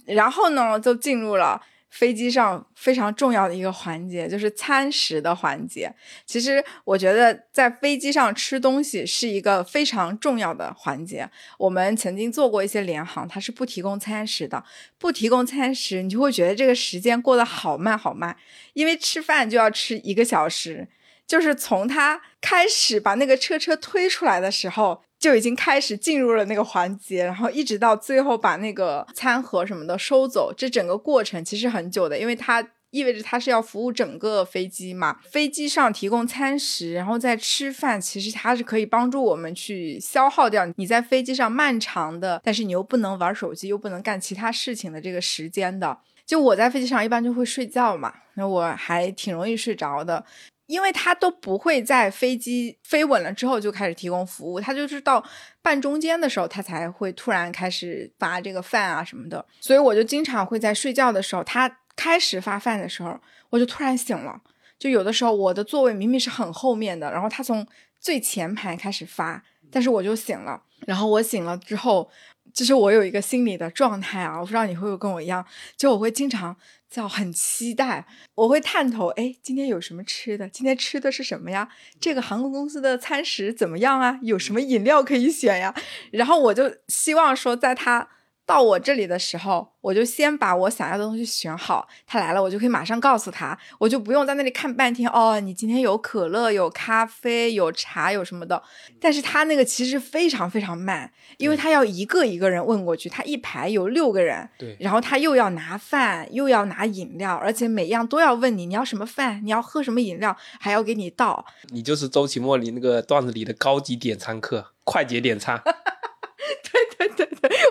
[0.05, 1.61] 然后呢，就进入了。
[1.91, 5.93] 飞机上非常重要的一个环节就是餐食的环节。
[6.27, 11.29] 其实我觉得在飞机上吃东西是一个非常重要的环节。
[11.59, 14.63] 我们曾经做过一些联航，它是不提供餐食的。
[14.99, 18.37] 不提供餐食，你就会觉得这个时间过得好慢好慢，
[18.75, 20.89] 因为吃饭就要吃一个小时，
[21.27, 25.03] 就是从他开始把那个车车推出来的时候。
[25.19, 35.19] 就已经开始进入了那个环节，然后一直到最后把那个餐盒什么的收走，这整个过程其实很久的，因为它意味着它是要服务整个飞机嘛。
[35.31, 45.99] 飞机上提供餐食，然后再吃饭，其实它是可以帮助我们去消耗掉你在飞机上漫长的，但是你又不能玩手机，又不能干其他事情的这个时间的。
[46.25, 50.25] 就我在飞机上一般就会睡觉嘛，那我还挺容易睡着的。
[50.69, 55.25] 因为他都不会在飞机飞稳了之后就开始提供服务，他就是到
[55.63, 59.43] 半中间的时候，他才会突然开始发这个饭啊什么的。
[59.61, 64.39] 所以我就经常会在睡觉的时候，他开始发饭的时候，我就突然醒了。
[64.79, 67.67] 就有的时候我的座位明明是很后面的，然后他从
[67.99, 70.63] 最前排开始发，但是我就醒了。
[70.87, 72.11] 然后我醒了之后，
[72.53, 75.43] 就是我有一个心理的状态啊，我不知道你会不会跟我一样，
[75.79, 76.55] 就我会经常。
[76.91, 80.49] 叫很期待，我会探头，哎，今天有什么吃的？
[80.49, 81.69] 今天吃的是什么呀？
[82.01, 84.19] 这个航空公司的餐食怎么样啊？
[84.23, 85.75] 有什么饮料可以选呀？
[86.13, 88.09] 然后我就希望说，在他。
[88.49, 91.87] 到我这里的时候，我就先把我想要的东西选好。
[92.07, 95.07] 他来了，我就可以马上告诉他，我就不用在那里看半天。
[95.11, 98.63] 哦，你今天有可乐、有咖啡、有茶、有什么的。
[98.99, 103.07] 但是他那个其实非常非常慢，因为他要一个一个人问过去。
[103.11, 111.45] 他一排有六个人，对，然后他又要拿饭，又要拿饮料，而且每样都要问你，你要什么饭，你要喝什么饮料，还要给你倒。
[111.69, 115.63] 你就是周奇墨里那个段子里的高级点餐客，快捷点餐。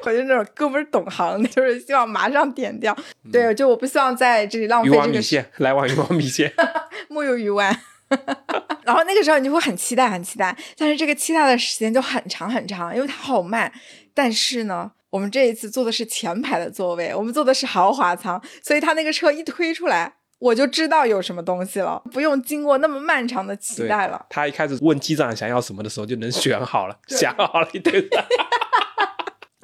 [0.08, 2.96] 我就那种哥们儿懂行的，就是希望马上点掉。
[3.32, 5.22] 对，就我不希望在这里浪费这个米。
[5.22, 6.54] 线，来碗鱼丸米线，
[7.10, 7.78] 木有鱼丸。
[8.86, 13.70] 然后那个时候你就会很期待，很期待，但是这个期待的时间就很长很长，因为它好慢。
[14.14, 20.14] 但是呢，我们这一次坐的是前排的座位，我们坐的是豪华舱，所以他那个车一推出来。
[20.40, 24.24] 我就知道有什么东西了，不用经过那么漫长的期待了。
[24.30, 28.08] 他一开始问机长想要什么的时候，就能选好了，想好了一堆。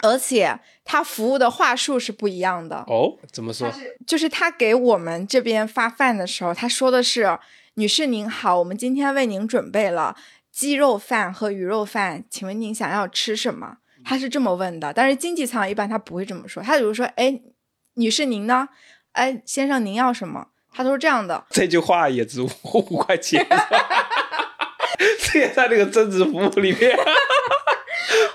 [0.04, 3.18] 而且他服务的话术是不一样的哦。
[3.32, 3.74] 怎么说？
[4.06, 7.40] 就是他给我们这边发饭的时候，他说的是
[7.76, 10.16] ：“女士您好，我们今天为您准备了
[10.52, 14.94] 鸡肉饭和鱼肉饭，请问您想要吃什么？”他是这么问的。
[14.94, 17.42] 但是经济舱一般他不会这么说，他比如说：“哎，
[17.96, 18.70] 女士您呢？
[19.14, 23.46] 哎，先生您要什么？” 他都是这样的，这句话也值五五块钱，
[25.22, 26.98] 这也在这个增值服务里面。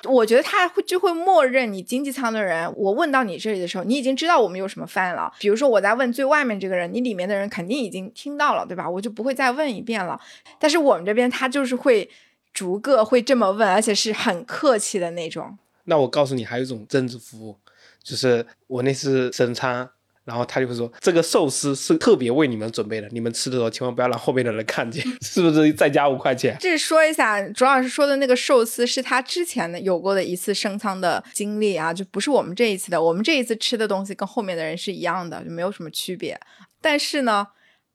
[0.04, 5.32] 我觉得他会就会默认你经济舱的人，我问到你这里的时候，你已经知道我们有什么饭了。
[5.38, 8.88] 比如说我在问最外面这个人，你里面的人肯定已经听到了，对吧？
[8.88, 10.20] 我就不会再问一遍了。
[10.58, 12.08] 但是我们这边他就是会
[12.52, 15.58] 逐个会这么问，而且是很客气的那种。
[15.84, 17.56] 那我告诉你，还有一种增值服务，
[18.02, 19.88] 就是我那次升舱。
[20.28, 26.54] 然后他就会说这个寿司是特别为你们准备的，你们吃的时候千万不要让后面的人看见， 是不是再加五块钱？
[26.60, 33.02] 这说一下，卓老师说的那个寿司是他之前的有过的一次升舱的经历啊，就不是我们这一次的。
[33.02, 36.38] 我们这一次吃的东西跟后面的人是一样的，就没有什么区别。
[36.80, 37.48] 但是呢。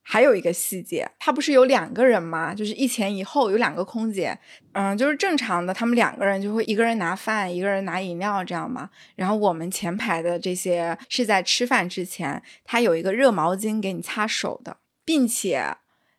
[0.06, 2.54] 还有一个细节，他不是有两个人吗？
[2.54, 4.38] 就是一前一后有两个空姐，
[4.74, 8.90] 嗯，就是正常的，他们两个人就会一个人拿饭，一个人拿饮料这样嘛。
[9.16, 15.76] 然后我们前排的这些是在吃饭之前，他有一个热毛巾给你擦手的，并且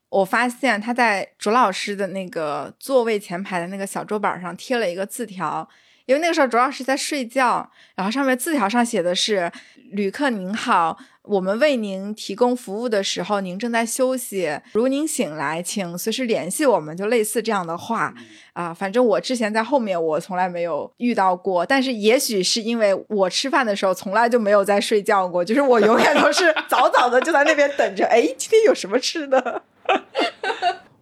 [0.09, 5.69] 我发现他在卓老师的那个座位前排的那个小桌板上贴了一个字条，
[6.07, 9.51] 因为那个时候主要是在睡觉，然后上面字条上写的是
[9.93, 14.61] ：“旅客您好。”我们为您提供服务的时候，您正在休息。
[14.73, 18.13] 如您醒来，请随时联系我们，就类似这样的话
[18.53, 18.75] 啊。
[18.75, 21.65] 反正我之前在后面，我从来没有遇到过。
[21.65, 28.05] 但是也许是因为我吃饭的时候从来就没有在睡觉过，就是我永远都是 早早的就在那边等着。
[28.09, 29.63] 哎，今天有什么吃的？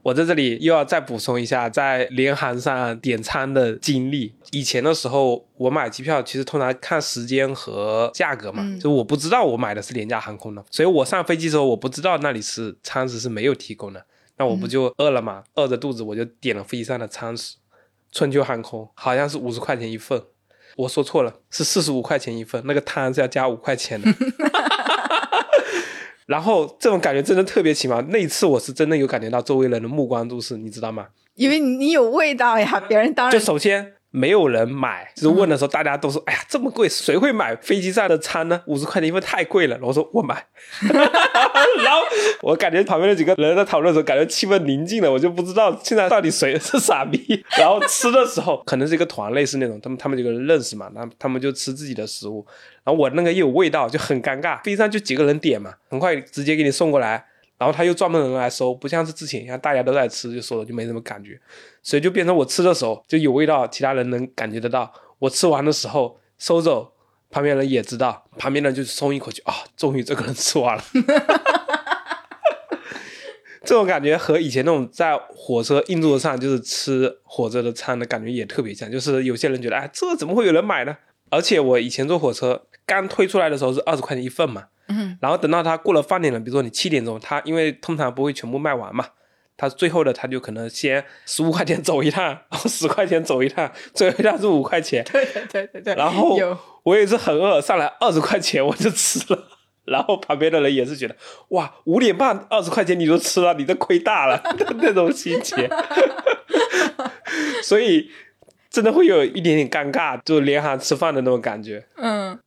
[0.03, 4.35] 我在这里又要再补充一下，在联航上点餐的经历。
[4.51, 14.05] 以前的时候，我买机票其实通常看时间和价格嘛，就我不知道我买的是廉价航空的，所以我上飞机的时候我不知道那里是餐食是没有提供的，
[14.39, 17.57] 那我不就饿了嘛，饿着肚子我就点了飞机上的餐食。
[18.11, 20.21] 春秋航空好像是五十块钱一份，
[20.77, 24.13] 我说错了，是四十五块钱一份，那个汤是要加五块钱的。
[26.27, 28.01] 然后这种感觉真的特别奇妙。
[28.09, 31.09] 那一次我是真的有感觉到周围人的目光注视，你知道吗？
[31.35, 33.95] 因为你有味道呀，别人当然就首先。
[34.15, 38.63] 没有人买，就是问的时候，大家都说：“哎呀，这么贵，谁会买飞机上的餐呢？
[38.67, 40.47] 五十块钱一份太贵了。”我说：“我买。
[40.85, 42.03] ”然后
[42.43, 47.43] 我感觉旁边那几个人在讨论的时候，感觉气氛宁静了，我就不知道现在到底谁是傻逼。
[47.59, 52.47] 然后吃的时候，可能是一个团，类似那种，他们他们几个人认识嘛，那他们就吃自己的食物。
[52.85, 54.63] 然后我那个又有味道，就很尴尬。
[54.63, 57.25] 飞机上就几个人点嘛，很快直接给你送过来。
[57.63, 61.41] 然后他又专门人来收，不像是之前，像大家都在吃，就收了就没什么感觉，
[61.81, 64.93] 所以就变成我吃的时候就有味道，其他人能感觉得到。
[65.21, 66.93] 我吃完的时候收走，
[67.31, 70.83] 旁边人也知道，旁边人就松一口气啊，终于这个人吃完了。
[73.63, 80.97] 这种感觉和以前那种在火车硬座上就是吃火车的餐的感觉也特别像，就是有些人觉得哎，这怎么会有人买呢？
[81.31, 84.65] 而且我以前坐火车刚推出来的时候是二十块钱一份嘛。
[84.93, 89.07] 嗯，然后等到他过了饭点了，比如说你七点钟，他因为通常不会全部卖完嘛，
[89.57, 95.05] 他最后的他就可能先十五块钱走一趟，然 后十块钱走一趟，最后一趟是五块钱。
[95.11, 95.95] 对对对对。
[95.95, 96.39] 然后
[96.83, 99.49] 我也是很饿，上来二十块钱我就吃了，
[99.87, 101.17] 然后旁边的人也是觉得
[101.49, 104.43] 哇，五点半二十块钱你都吃了，你这亏大了
[104.81, 105.69] 那种心情。
[107.63, 108.11] 所以
[108.69, 111.87] 真的会有一点点尴尬，就连行吃饭的那种感觉。
[111.97, 112.39] 嗯。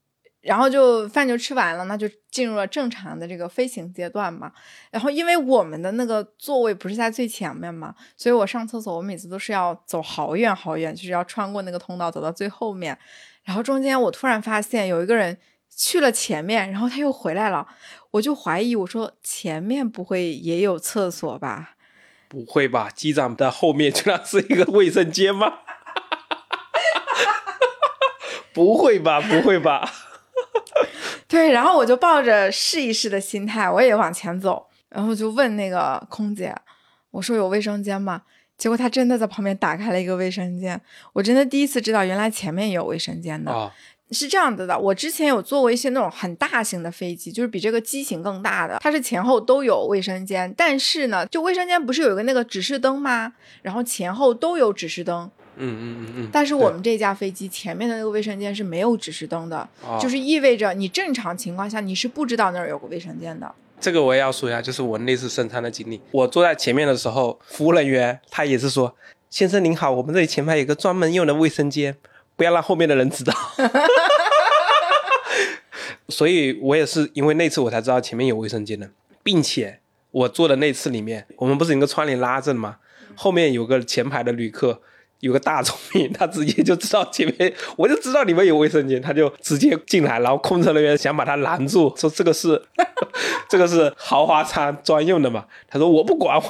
[0.45, 4.51] 然后就饭就吃完了，那就进入了正常的这个飞行阶段嘛。
[4.91, 12.95] 然后因为我们的那个座位不是在最前面嘛，所以我上厕所我每次都是要走好远好远，就是要穿过那个通道走到最后面。
[13.43, 15.35] 然后中间我突然发现有一个人
[15.75, 17.67] 去了前面，然后他又回来了，
[18.11, 21.71] 我就怀疑我说前面不会也有厕所吧？
[22.29, 22.91] 不会吧？
[22.93, 25.47] 机长的后面居然是一个卫生间吗？
[25.49, 25.55] 哈
[26.17, 27.43] 哈哈
[28.53, 29.19] 不会吧？
[29.19, 29.91] 不会吧？
[31.27, 36.55] 对，然后我就抱着试一试的心态，我也往前走，然后就问那个空姐，
[37.11, 38.21] 我说有卫生间吗？
[38.57, 40.79] 结果她真的在旁边打开了一个卫生间，
[41.13, 43.71] 我真的第一次知道原来前面也有卫生间的。
[44.11, 53.33] 是这样子的，我之前有坐过一些那种很大型的飞机，就是比这个机型更大的，它是前后都有卫生间，但是呢，就卫生间不是有一个那个指示灯吗？
[53.63, 55.31] 然后前后都有指示灯。
[55.57, 59.67] 嗯嗯嗯嗯，但是我们这架飞机前面的那个卫生间是没有指示灯的，
[59.99, 63.51] 就是意味着你正常情况下你是不知道那儿有个卫生间的。
[63.79, 65.99] 这个我也要说一下，就是我那次升舱的经历。
[66.11, 68.95] 我坐在前面的时候，服务人员他也是说
[69.29, 71.95] ：“先生您好，我们这里前排有个专门用的卫生间，
[72.37, 73.33] 不要让后面的人知道。
[76.07, 78.89] ”所以，我也是因为那次我才知道前面有卫生间的，
[79.21, 79.79] 并且
[80.11, 82.77] 我坐的那次里面，我们不是有个窗帘拉着的吗？
[83.15, 84.81] 后面有个前排的旅客。
[85.25, 92.61] 有个大聪明，他直接就知道前面，我就知道里面有卫生间，他就直接进来，然后空乘人员想把他拦住，说这个是
[93.49, 95.45] 这个是豪华舱专用的嘛？
[95.67, 96.43] 他说我不管，我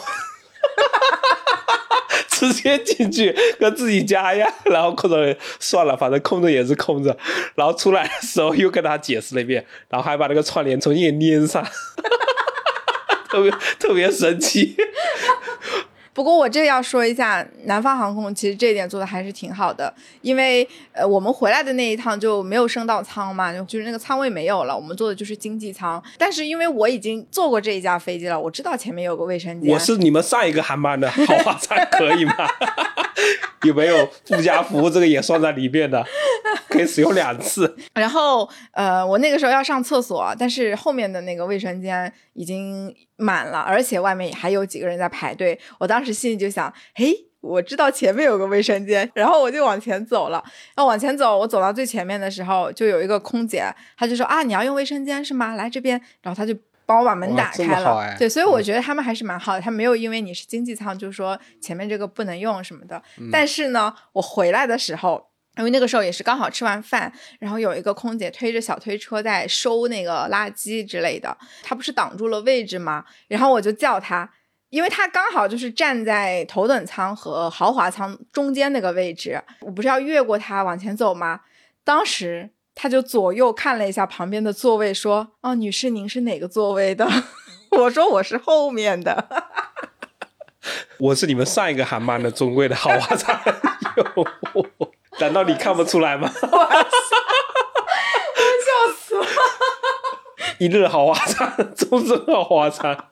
[2.28, 4.54] 直接进去跟自己家一样。
[4.66, 7.18] 然后空乘算了，反正空着也是空着。
[7.56, 11.64] 然后出来的时候又跟他解释了一遍，然后还把那个窗帘重新给粘上，
[13.32, 13.50] 特别
[13.80, 14.76] 特别神奇。
[16.16, 26.02] 不过我这个要说一下，南方航空其实这一点做的还是挺好的，因为呃我们回来的那一趟就没有升到舱嘛，就就是那个舱位没有了，我们坐的就是经济舱。
[26.18, 29.70] 但是因为我已经坐过这一架飞机了，我知道前面有个卫生间。
[29.74, 32.34] 我是你们上一个航班的豪华舱，可以吗？
[33.64, 34.90] 有没有附加服务？
[34.90, 36.06] 这个也算在里面的，
[36.70, 37.76] 可以使用两次。
[37.96, 45.60] 然后呃，我那个时候要上厕所，但是后面的那个卫生间已经满了，而且外面还有几个人在排队。
[45.80, 50.44] 我当时心里就想，嘿，我知道前面有个卫生间，然后我就往前走了。
[50.78, 53.64] 要往前走，我走到最前面的时候，就有一个空姐，
[53.98, 55.56] 她就说啊，你要用卫生间是吗？
[55.56, 56.58] 来这边，然后她就。
[56.88, 63.02] 帮我把门打开了，对，所以我觉得他们还是蛮好的，他没有因为你是经济舱，就说前面这个不能用什么的。
[63.32, 73.06] 但是呢，我回来的时候，因为那个时候也是刚好吃完饭，然后有一个空姐推着小推车在收那个垃圾之类的，她不是挡住了位置吗？
[73.28, 74.30] 然后我就叫她，
[74.70, 81.42] 因为她刚好就是站在头等舱和豪华舱中间那个位置，我不是要越过她往前走吗？
[81.84, 82.52] 当时。
[82.78, 87.08] 她就左右看了一下旁边的座位，说：“哦，女士，您是哪个座位的？”
[87.72, 89.30] 我说：“我是后面的。
[91.00, 93.34] ”我是你们上一个航班的尊贵的豪华舱。
[95.20, 96.32] 难道你看不出来吗？
[96.42, 96.48] 我
[98.66, 99.26] 笑死了！
[100.60, 102.96] 一日好华舱，终身好华舱。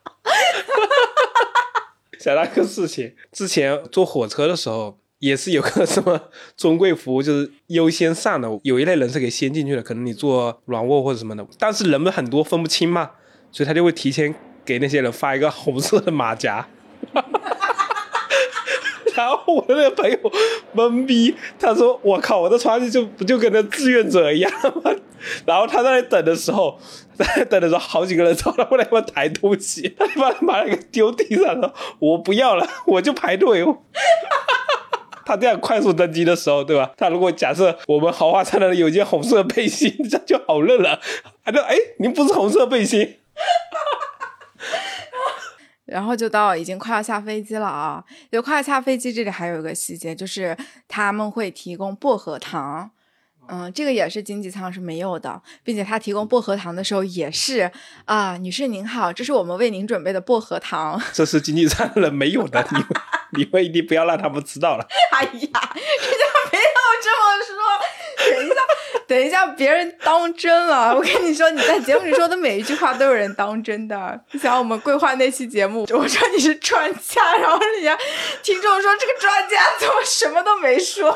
[2.20, 5.00] 想到一个事情，之前坐火车的时候。
[5.20, 6.20] 也是有个什么
[6.58, 13.12] 尊贵服务，就是优先上的，有一类人是可以先进去的，可能你坐软卧或者什么的，但是人们很多分不清嘛，
[13.50, 14.36] 所以他就会提前
[14.66, 16.68] 给那些人发一个红色的马甲。
[19.16, 20.18] 然后我的那个朋友
[20.76, 24.52] 懵逼，他说：“我靠，我这穿上去就不就跟那志愿者一样
[24.84, 24.92] 吗？”
[25.46, 26.78] 然后他在那等的时候，
[27.16, 33.66] 在等的时候，好几个人朝他过来要抬东西， 他就把把那个丢地上了，我不要了，我就排队。
[35.26, 36.92] 他这样快速登机的时候，对吧？
[36.98, 41.00] 他如果假设我们豪华舱的人有件红色背心，这样就好认了。
[41.46, 43.20] 他说：“哎，您不是红色背心。”
[45.94, 48.04] 然后就到已经快要下飞机了啊！
[48.32, 52.90] 就快要下飞机，这里还有一个细节，就是他们会提供薄荷糖。
[53.48, 57.72] 嗯，这个也是经济舱是没有的，并且他提供薄荷糖的时候也是
[58.06, 61.00] 啊，女士您好，这是我们为您准备的薄荷糖。
[61.14, 62.88] 这是经济舱人没有的，你们
[63.38, 64.88] 你们一定不要让他们知道了。
[65.12, 67.54] 哎呀，人家没有这么说。
[68.18, 68.53] 等一下，
[69.08, 70.94] 等一下，别人当真了。
[70.96, 74.20] 我跟你说，你在节目里说的每一句话都有人当真的。
[74.32, 77.98] 你想我们规划那期节目， 我说你是专家，然后人家
[78.42, 81.12] 听众说这个专家怎么什么都没说。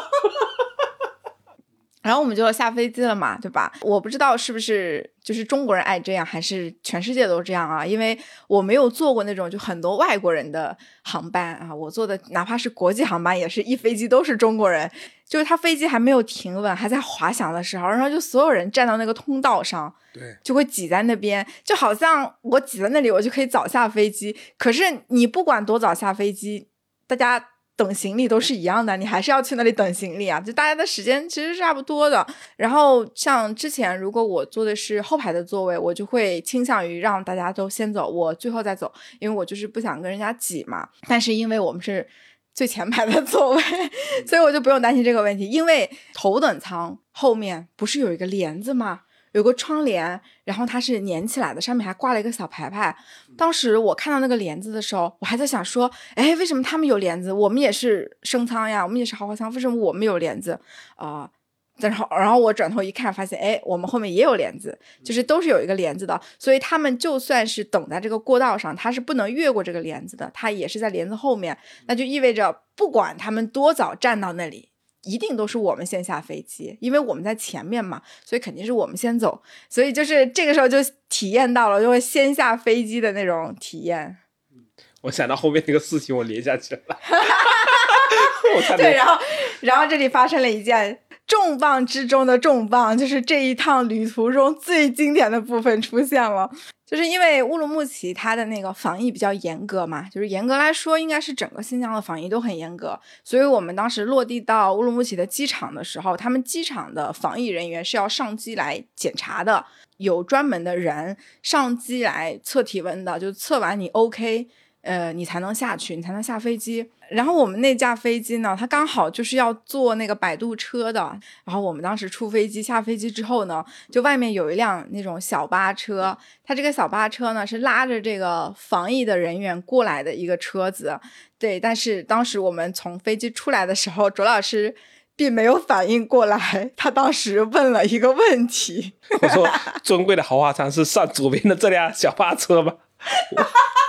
[2.07, 3.69] 然后我们就要下飞机了嘛，对吧？
[3.81, 7.85] 我不知道是不是就是中国人爱这样，还是全世界都这样啊？
[7.85, 14.89] 因为我没有坐过那种就很多外国人的航班啊，我坐的哪怕是国际航班，也是一飞机都是中国人。
[15.27, 24.33] 就是他飞机还没有停稳，还在滑翔的时候，然后就所有人站到那个通道上，对，就会挤在那边，就好像我挤在那里，我就可以早下飞机。
[24.57, 26.69] 可是你不管多早下飞机，
[27.05, 27.49] 大家。
[27.77, 30.41] 等行李都是一样的，你还是要去那里等行李啊！
[30.41, 32.25] 就大家的时间其实是差不多的。
[32.55, 40.89] 然后像之前，如果我坐的是后排的座位，我就会倾向于让大家都先走，我最后再走，因为我就是不想跟人家挤嘛。
[41.07, 42.07] 但是因为我们是
[42.51, 43.61] 最前排的座位，
[44.25, 45.47] 所以我就不用担心这个问题。
[45.47, 49.01] 因为头等舱后面不是有一个帘子吗？
[49.37, 52.95] 有个窗帘，然后它是粘起来的，上面还挂了一个小牌牌。
[53.37, 60.59] 当时我看到那个帘子的时候，我还在想说，哎，为什么他们有帘子，我们也是升舱呀，我们也是豪华舱，为什么我们有帘子
[60.95, 61.29] 啊？
[61.77, 66.19] 然后，然后我转头一看，发现，哎，我们后面也有帘子，就是都是有一个帘子的。
[66.39, 71.55] 所以他们就算是等在这个过道上，他是不能越过这个帘子的，他也是在帘子后面。
[71.85, 74.69] 那就意味着，不管他们多早站到那里。
[75.07, 79.41] 一定都是我们先下飞机，因为我们在前面嘛，所以肯定是我们先走。
[79.69, 80.77] 所以就是这个时候就
[81.09, 84.17] 体验到了，就会先下飞机的那种体验。
[85.03, 86.81] 我想到后面那个事情，我连下去了。
[88.77, 89.21] 对，然后，
[89.61, 96.49] 然后这里发生了一件重磅之中的重磅，就是这一趟旅途中最经典的部分出现了。
[96.85, 109.65] 就是因为乌鲁木齐它的那个防疫比较严格嘛，就是严格来说应该是整个新疆的防疫都很严格，所以我们当时落地到乌鲁木齐的机场的时候，他们机场的防疫人员是要上机来检查的，
[109.97, 114.47] 有专门的人上机来测体温的，就测完你 OK。
[114.87, 116.89] 呃，你才能下去，你才能下飞机。
[117.09, 120.99] 然后我们那架飞机呢，它刚好就是要坐那个摆渡车的。
[121.43, 130.97] 然后我们当时出飞机下飞机之后呢，就外面有一辆那种小巴车，它这个小巴车呢是拉着这个防疫的人员过来的一个车子。
[131.37, 134.73] 对，但是当时我们从飞机出来的时候，卓老师
[135.15, 139.47] 并没有反应过来，他当时问了一个问题， 我说
[139.83, 142.73] ：“尊贵的豪华舱是上左边的这辆小巴车吗？”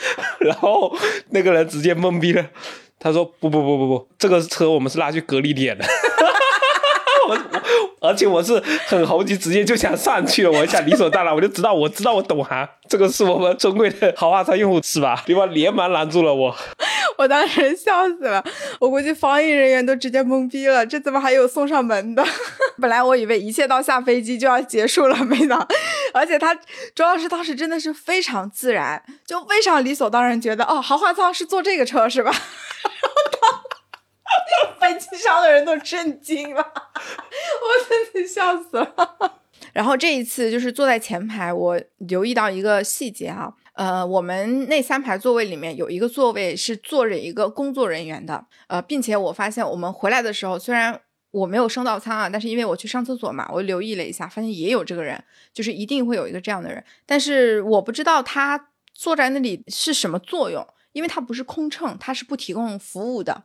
[0.40, 0.94] 然后
[1.30, 2.44] 那个人直接懵逼了，
[2.98, 5.84] 他说：“不不不不不，这个车我们是拉去隔离点的。
[7.28, 7.38] ”我
[8.00, 10.50] 而且我是很猴急，直接就想上去了。
[10.50, 15.22] 我一下理所当然，我就知道，我知道我懂行，这个是我们尊贵的豪华车用户是吧？
[15.26, 15.52] 对方？
[15.52, 16.56] 连忙拦住了我。
[17.20, 18.42] 我当时笑死了，
[18.80, 22.24] 我估计防疫人员都直接懵逼了，这怎么还有送上门的？
[22.80, 25.68] 本来我以为一切到下飞机就要结束了，没想到，
[26.14, 26.54] 而且他
[26.94, 32.30] 周老师当时真的是非常自然，就非常理所当然，觉得哦，豪华舱是坐这个车是吧？
[33.02, 33.20] 然后
[34.78, 38.94] 他飞机上的人都震惊了，我真的笑死了。
[39.74, 51.00] 然后这一次就是坐在前排，我留意到一个细节啊，呃，我们那三排座位里面有一个座位是坐着一个工作人员的，呃，并且我发现我们回来的时候，虽然
[51.30, 55.24] 我没有升到舱啊，但是因为我去上厕所嘛，我留意了一下，发现也有这个人，
[55.54, 63.42] 就是一定会有一个这样的人，但是我不知道他坐在那里是什么作用，因为他不是空乘，他是不提供服务的。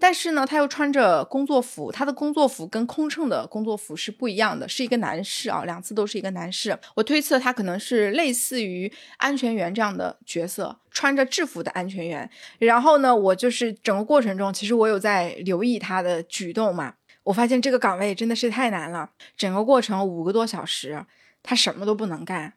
[0.00, 6.78] 但是呢，他又穿着工作服，他的工作服跟空乘的工作服是不一样的，是一个男士啊，两次都是一个男士。
[6.94, 12.30] 我推测他可能是类似于安全员这样的角色，穿着制服的安全员。
[12.58, 16.94] 然后呢，我就是整个过程中，其实我有在留意他的举动嘛，
[17.24, 21.04] 我发现这个岗位真的是太难了，整个过程五个多小时，
[21.42, 22.54] 他什么都不能干。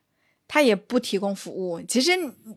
[0.54, 2.12] 他也不提供服务，其实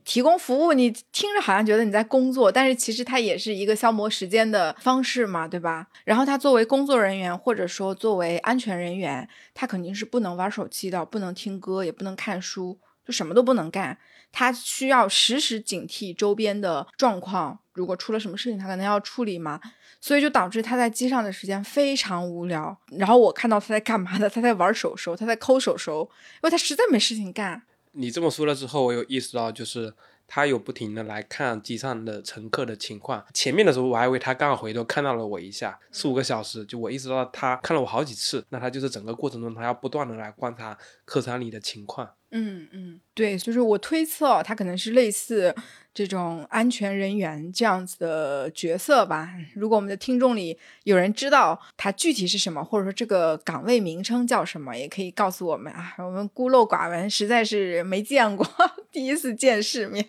[0.05, 5.86] 提供服务，你听着好像觉得你在工作，但是其实它也是一个消磨时间的方式嘛，对吧？
[6.03, 12.76] 然后他作为工作人员，或者说作为安全人员，他肯定是不能玩手机的，不能听歌，也不能看书，
[13.07, 13.97] 就什么都不能干。
[14.32, 19.61] 他需要时时警惕周边的状况，如果出了什么事情，他可能要处理嘛。
[20.01, 22.76] 所以就导致他在机上的时间非常无聊。
[22.99, 24.28] 然后我看到他在干嘛呢？
[24.28, 27.62] 他在玩手手，他在抠手手，因为他实在没事情干。
[27.95, 29.95] 你这么说了之后，我有意识到，就是
[30.26, 33.24] 他有不停的来看机上的乘客的情况。
[33.32, 38.45] 前面的时候，我还以为他刚好回头看到了我一下，四五个小时，就我意识到他看了我好几次。
[38.49, 42.11] 那他就是整个过程中，他要不断的来观察客舱里的情况。
[42.37, 45.55] 嗯嗯，对，就是我推测他可能是类似。
[45.95, 55.95] 这种安全人员这样子的角色吧，如果我们的听众里有人知道它具体是什么，或者说这个岗位名称叫什么，也可以告诉我们啊。
[55.99, 58.45] 我们孤陋寡闻，实在是没见过，
[58.91, 60.05] 第一次见世面。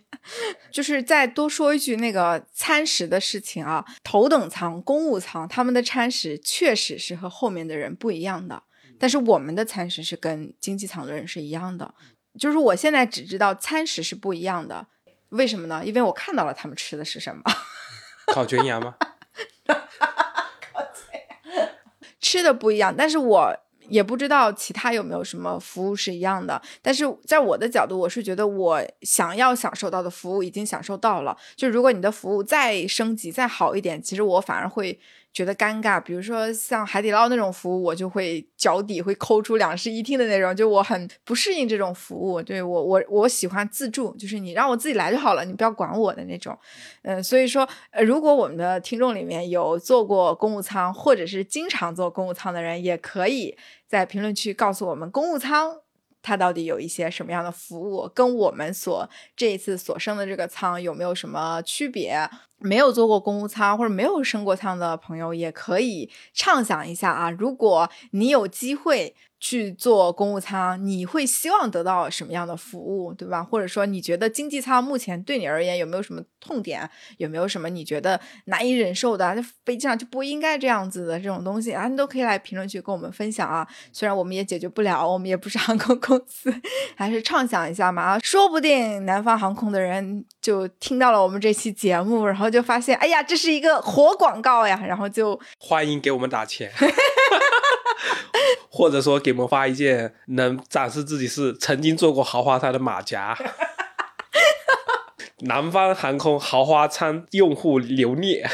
[0.71, 8.63] 就是再多说一句那个餐食的事情啊，头等舱、公务舱他们的餐食确实是和后面的人不一样的，
[8.97, 11.93] 但是我们的餐食是跟经济舱的人是一样的。
[12.37, 14.87] 就是我现在只知道餐食是不一样的。
[15.29, 15.81] 为什么呢？
[15.83, 17.41] 因为我看到了他们吃的是什么，
[18.33, 18.95] 烤全羊吗？
[22.21, 23.55] 吃的不一样，但是我
[23.87, 26.61] 也不知道其他有没有什么服务是一样的。
[26.81, 31.37] 但是在我的角度，我是觉得我想要享受到的服务已经享受到了。
[31.55, 34.99] 就如果你的服务再升级再好一点，其实我反而会。
[35.35, 42.41] 觉得尴尬，比如说像海底捞那种服务，我就会脚底会抠出两室一厅的那种，就我很不适应这种服务。
[42.41, 46.57] 对我，我我喜欢自助，就是你让我自己来就好了，你不要管我的那种。
[47.01, 55.75] 嗯，所以说，呃，如果我们的听众里面有坐过公务舱，或者是经常坐公务舱的人，也可以在评论区告诉我们，公务舱
[56.25, 59.07] 它到底有一些什么样的服务，跟我们所
[59.37, 62.27] 这一次所升的这个仓有没有什么区别。
[62.57, 67.29] 没有做过公务舱或者没有升过舱的朋友，也可以畅想一下啊！
[67.29, 69.13] 如果你有机会。
[69.45, 73.43] 去做公务舱，你会希望得到什么样的服务，对吧？
[73.43, 76.89] 或者说，你觉得经济舱目前对你而言有没有什么痛点？
[77.17, 79.35] 有没有什么你觉得难以忍受的？
[79.63, 83.67] 飞机上就不应该这样子的这种东西啊，你都可以来评论区跟我们分享啊。
[83.93, 86.51] 虽然我们也解决不了，我们也不是航空公司，
[86.97, 88.19] 还是畅想一下嘛啊。
[88.23, 96.71] 说不定南方航空的人就听到了我们这期节目，然后就发现，哎呀，这是一个活广告呀，然后就欢迎给我们打钱。
[98.69, 103.37] 或者说给我们发一件能展示自己是曾经坐过豪华餐的马甲，
[105.41, 108.49] 南方航空豪华餐用户留念。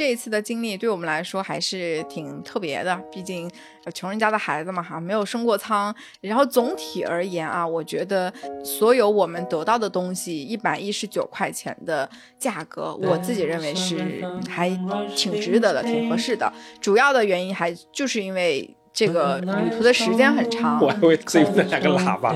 [0.00, 3.50] 这一次的经历对我们来说还是挺特别的，毕竟
[3.92, 5.94] 穷人家的孩子嘛，哈，没有升过舱。
[6.22, 8.32] 然后总体而言啊，我觉得
[8.64, 14.70] 所有我们得到的东西，一百一十九块钱的价格，我自己认为是还
[15.14, 16.50] 挺值得的，挺合适的。
[16.80, 20.80] 主要的原因还就是因为这个旅途的时间很长。
[20.80, 22.34] 我还会这那两个喇叭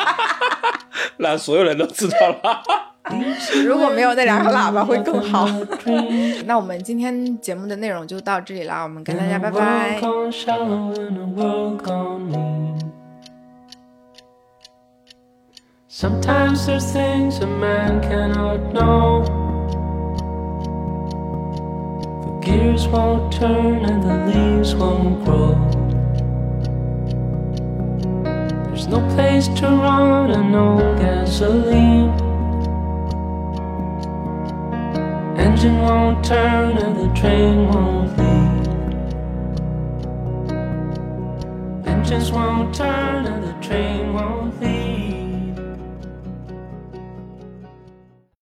[1.18, 2.91] 让所有人都知道了。
[3.64, 5.48] 如果没有那两个喇叭会更好。
[6.46, 10.00] 那我们今天节目的内容就到这里了，我们跟大家拜拜。
[15.88, 19.22] Sometimes there's things a man cannot know.
[22.24, 25.54] The gears won't turn and the leaves won't grow.
[28.68, 32.10] There's no place to run and no gasoline.
[35.52, 38.68] Engine won't turn and the train won't leave.
[41.86, 45.21] Engines won't turn and the train won't leave.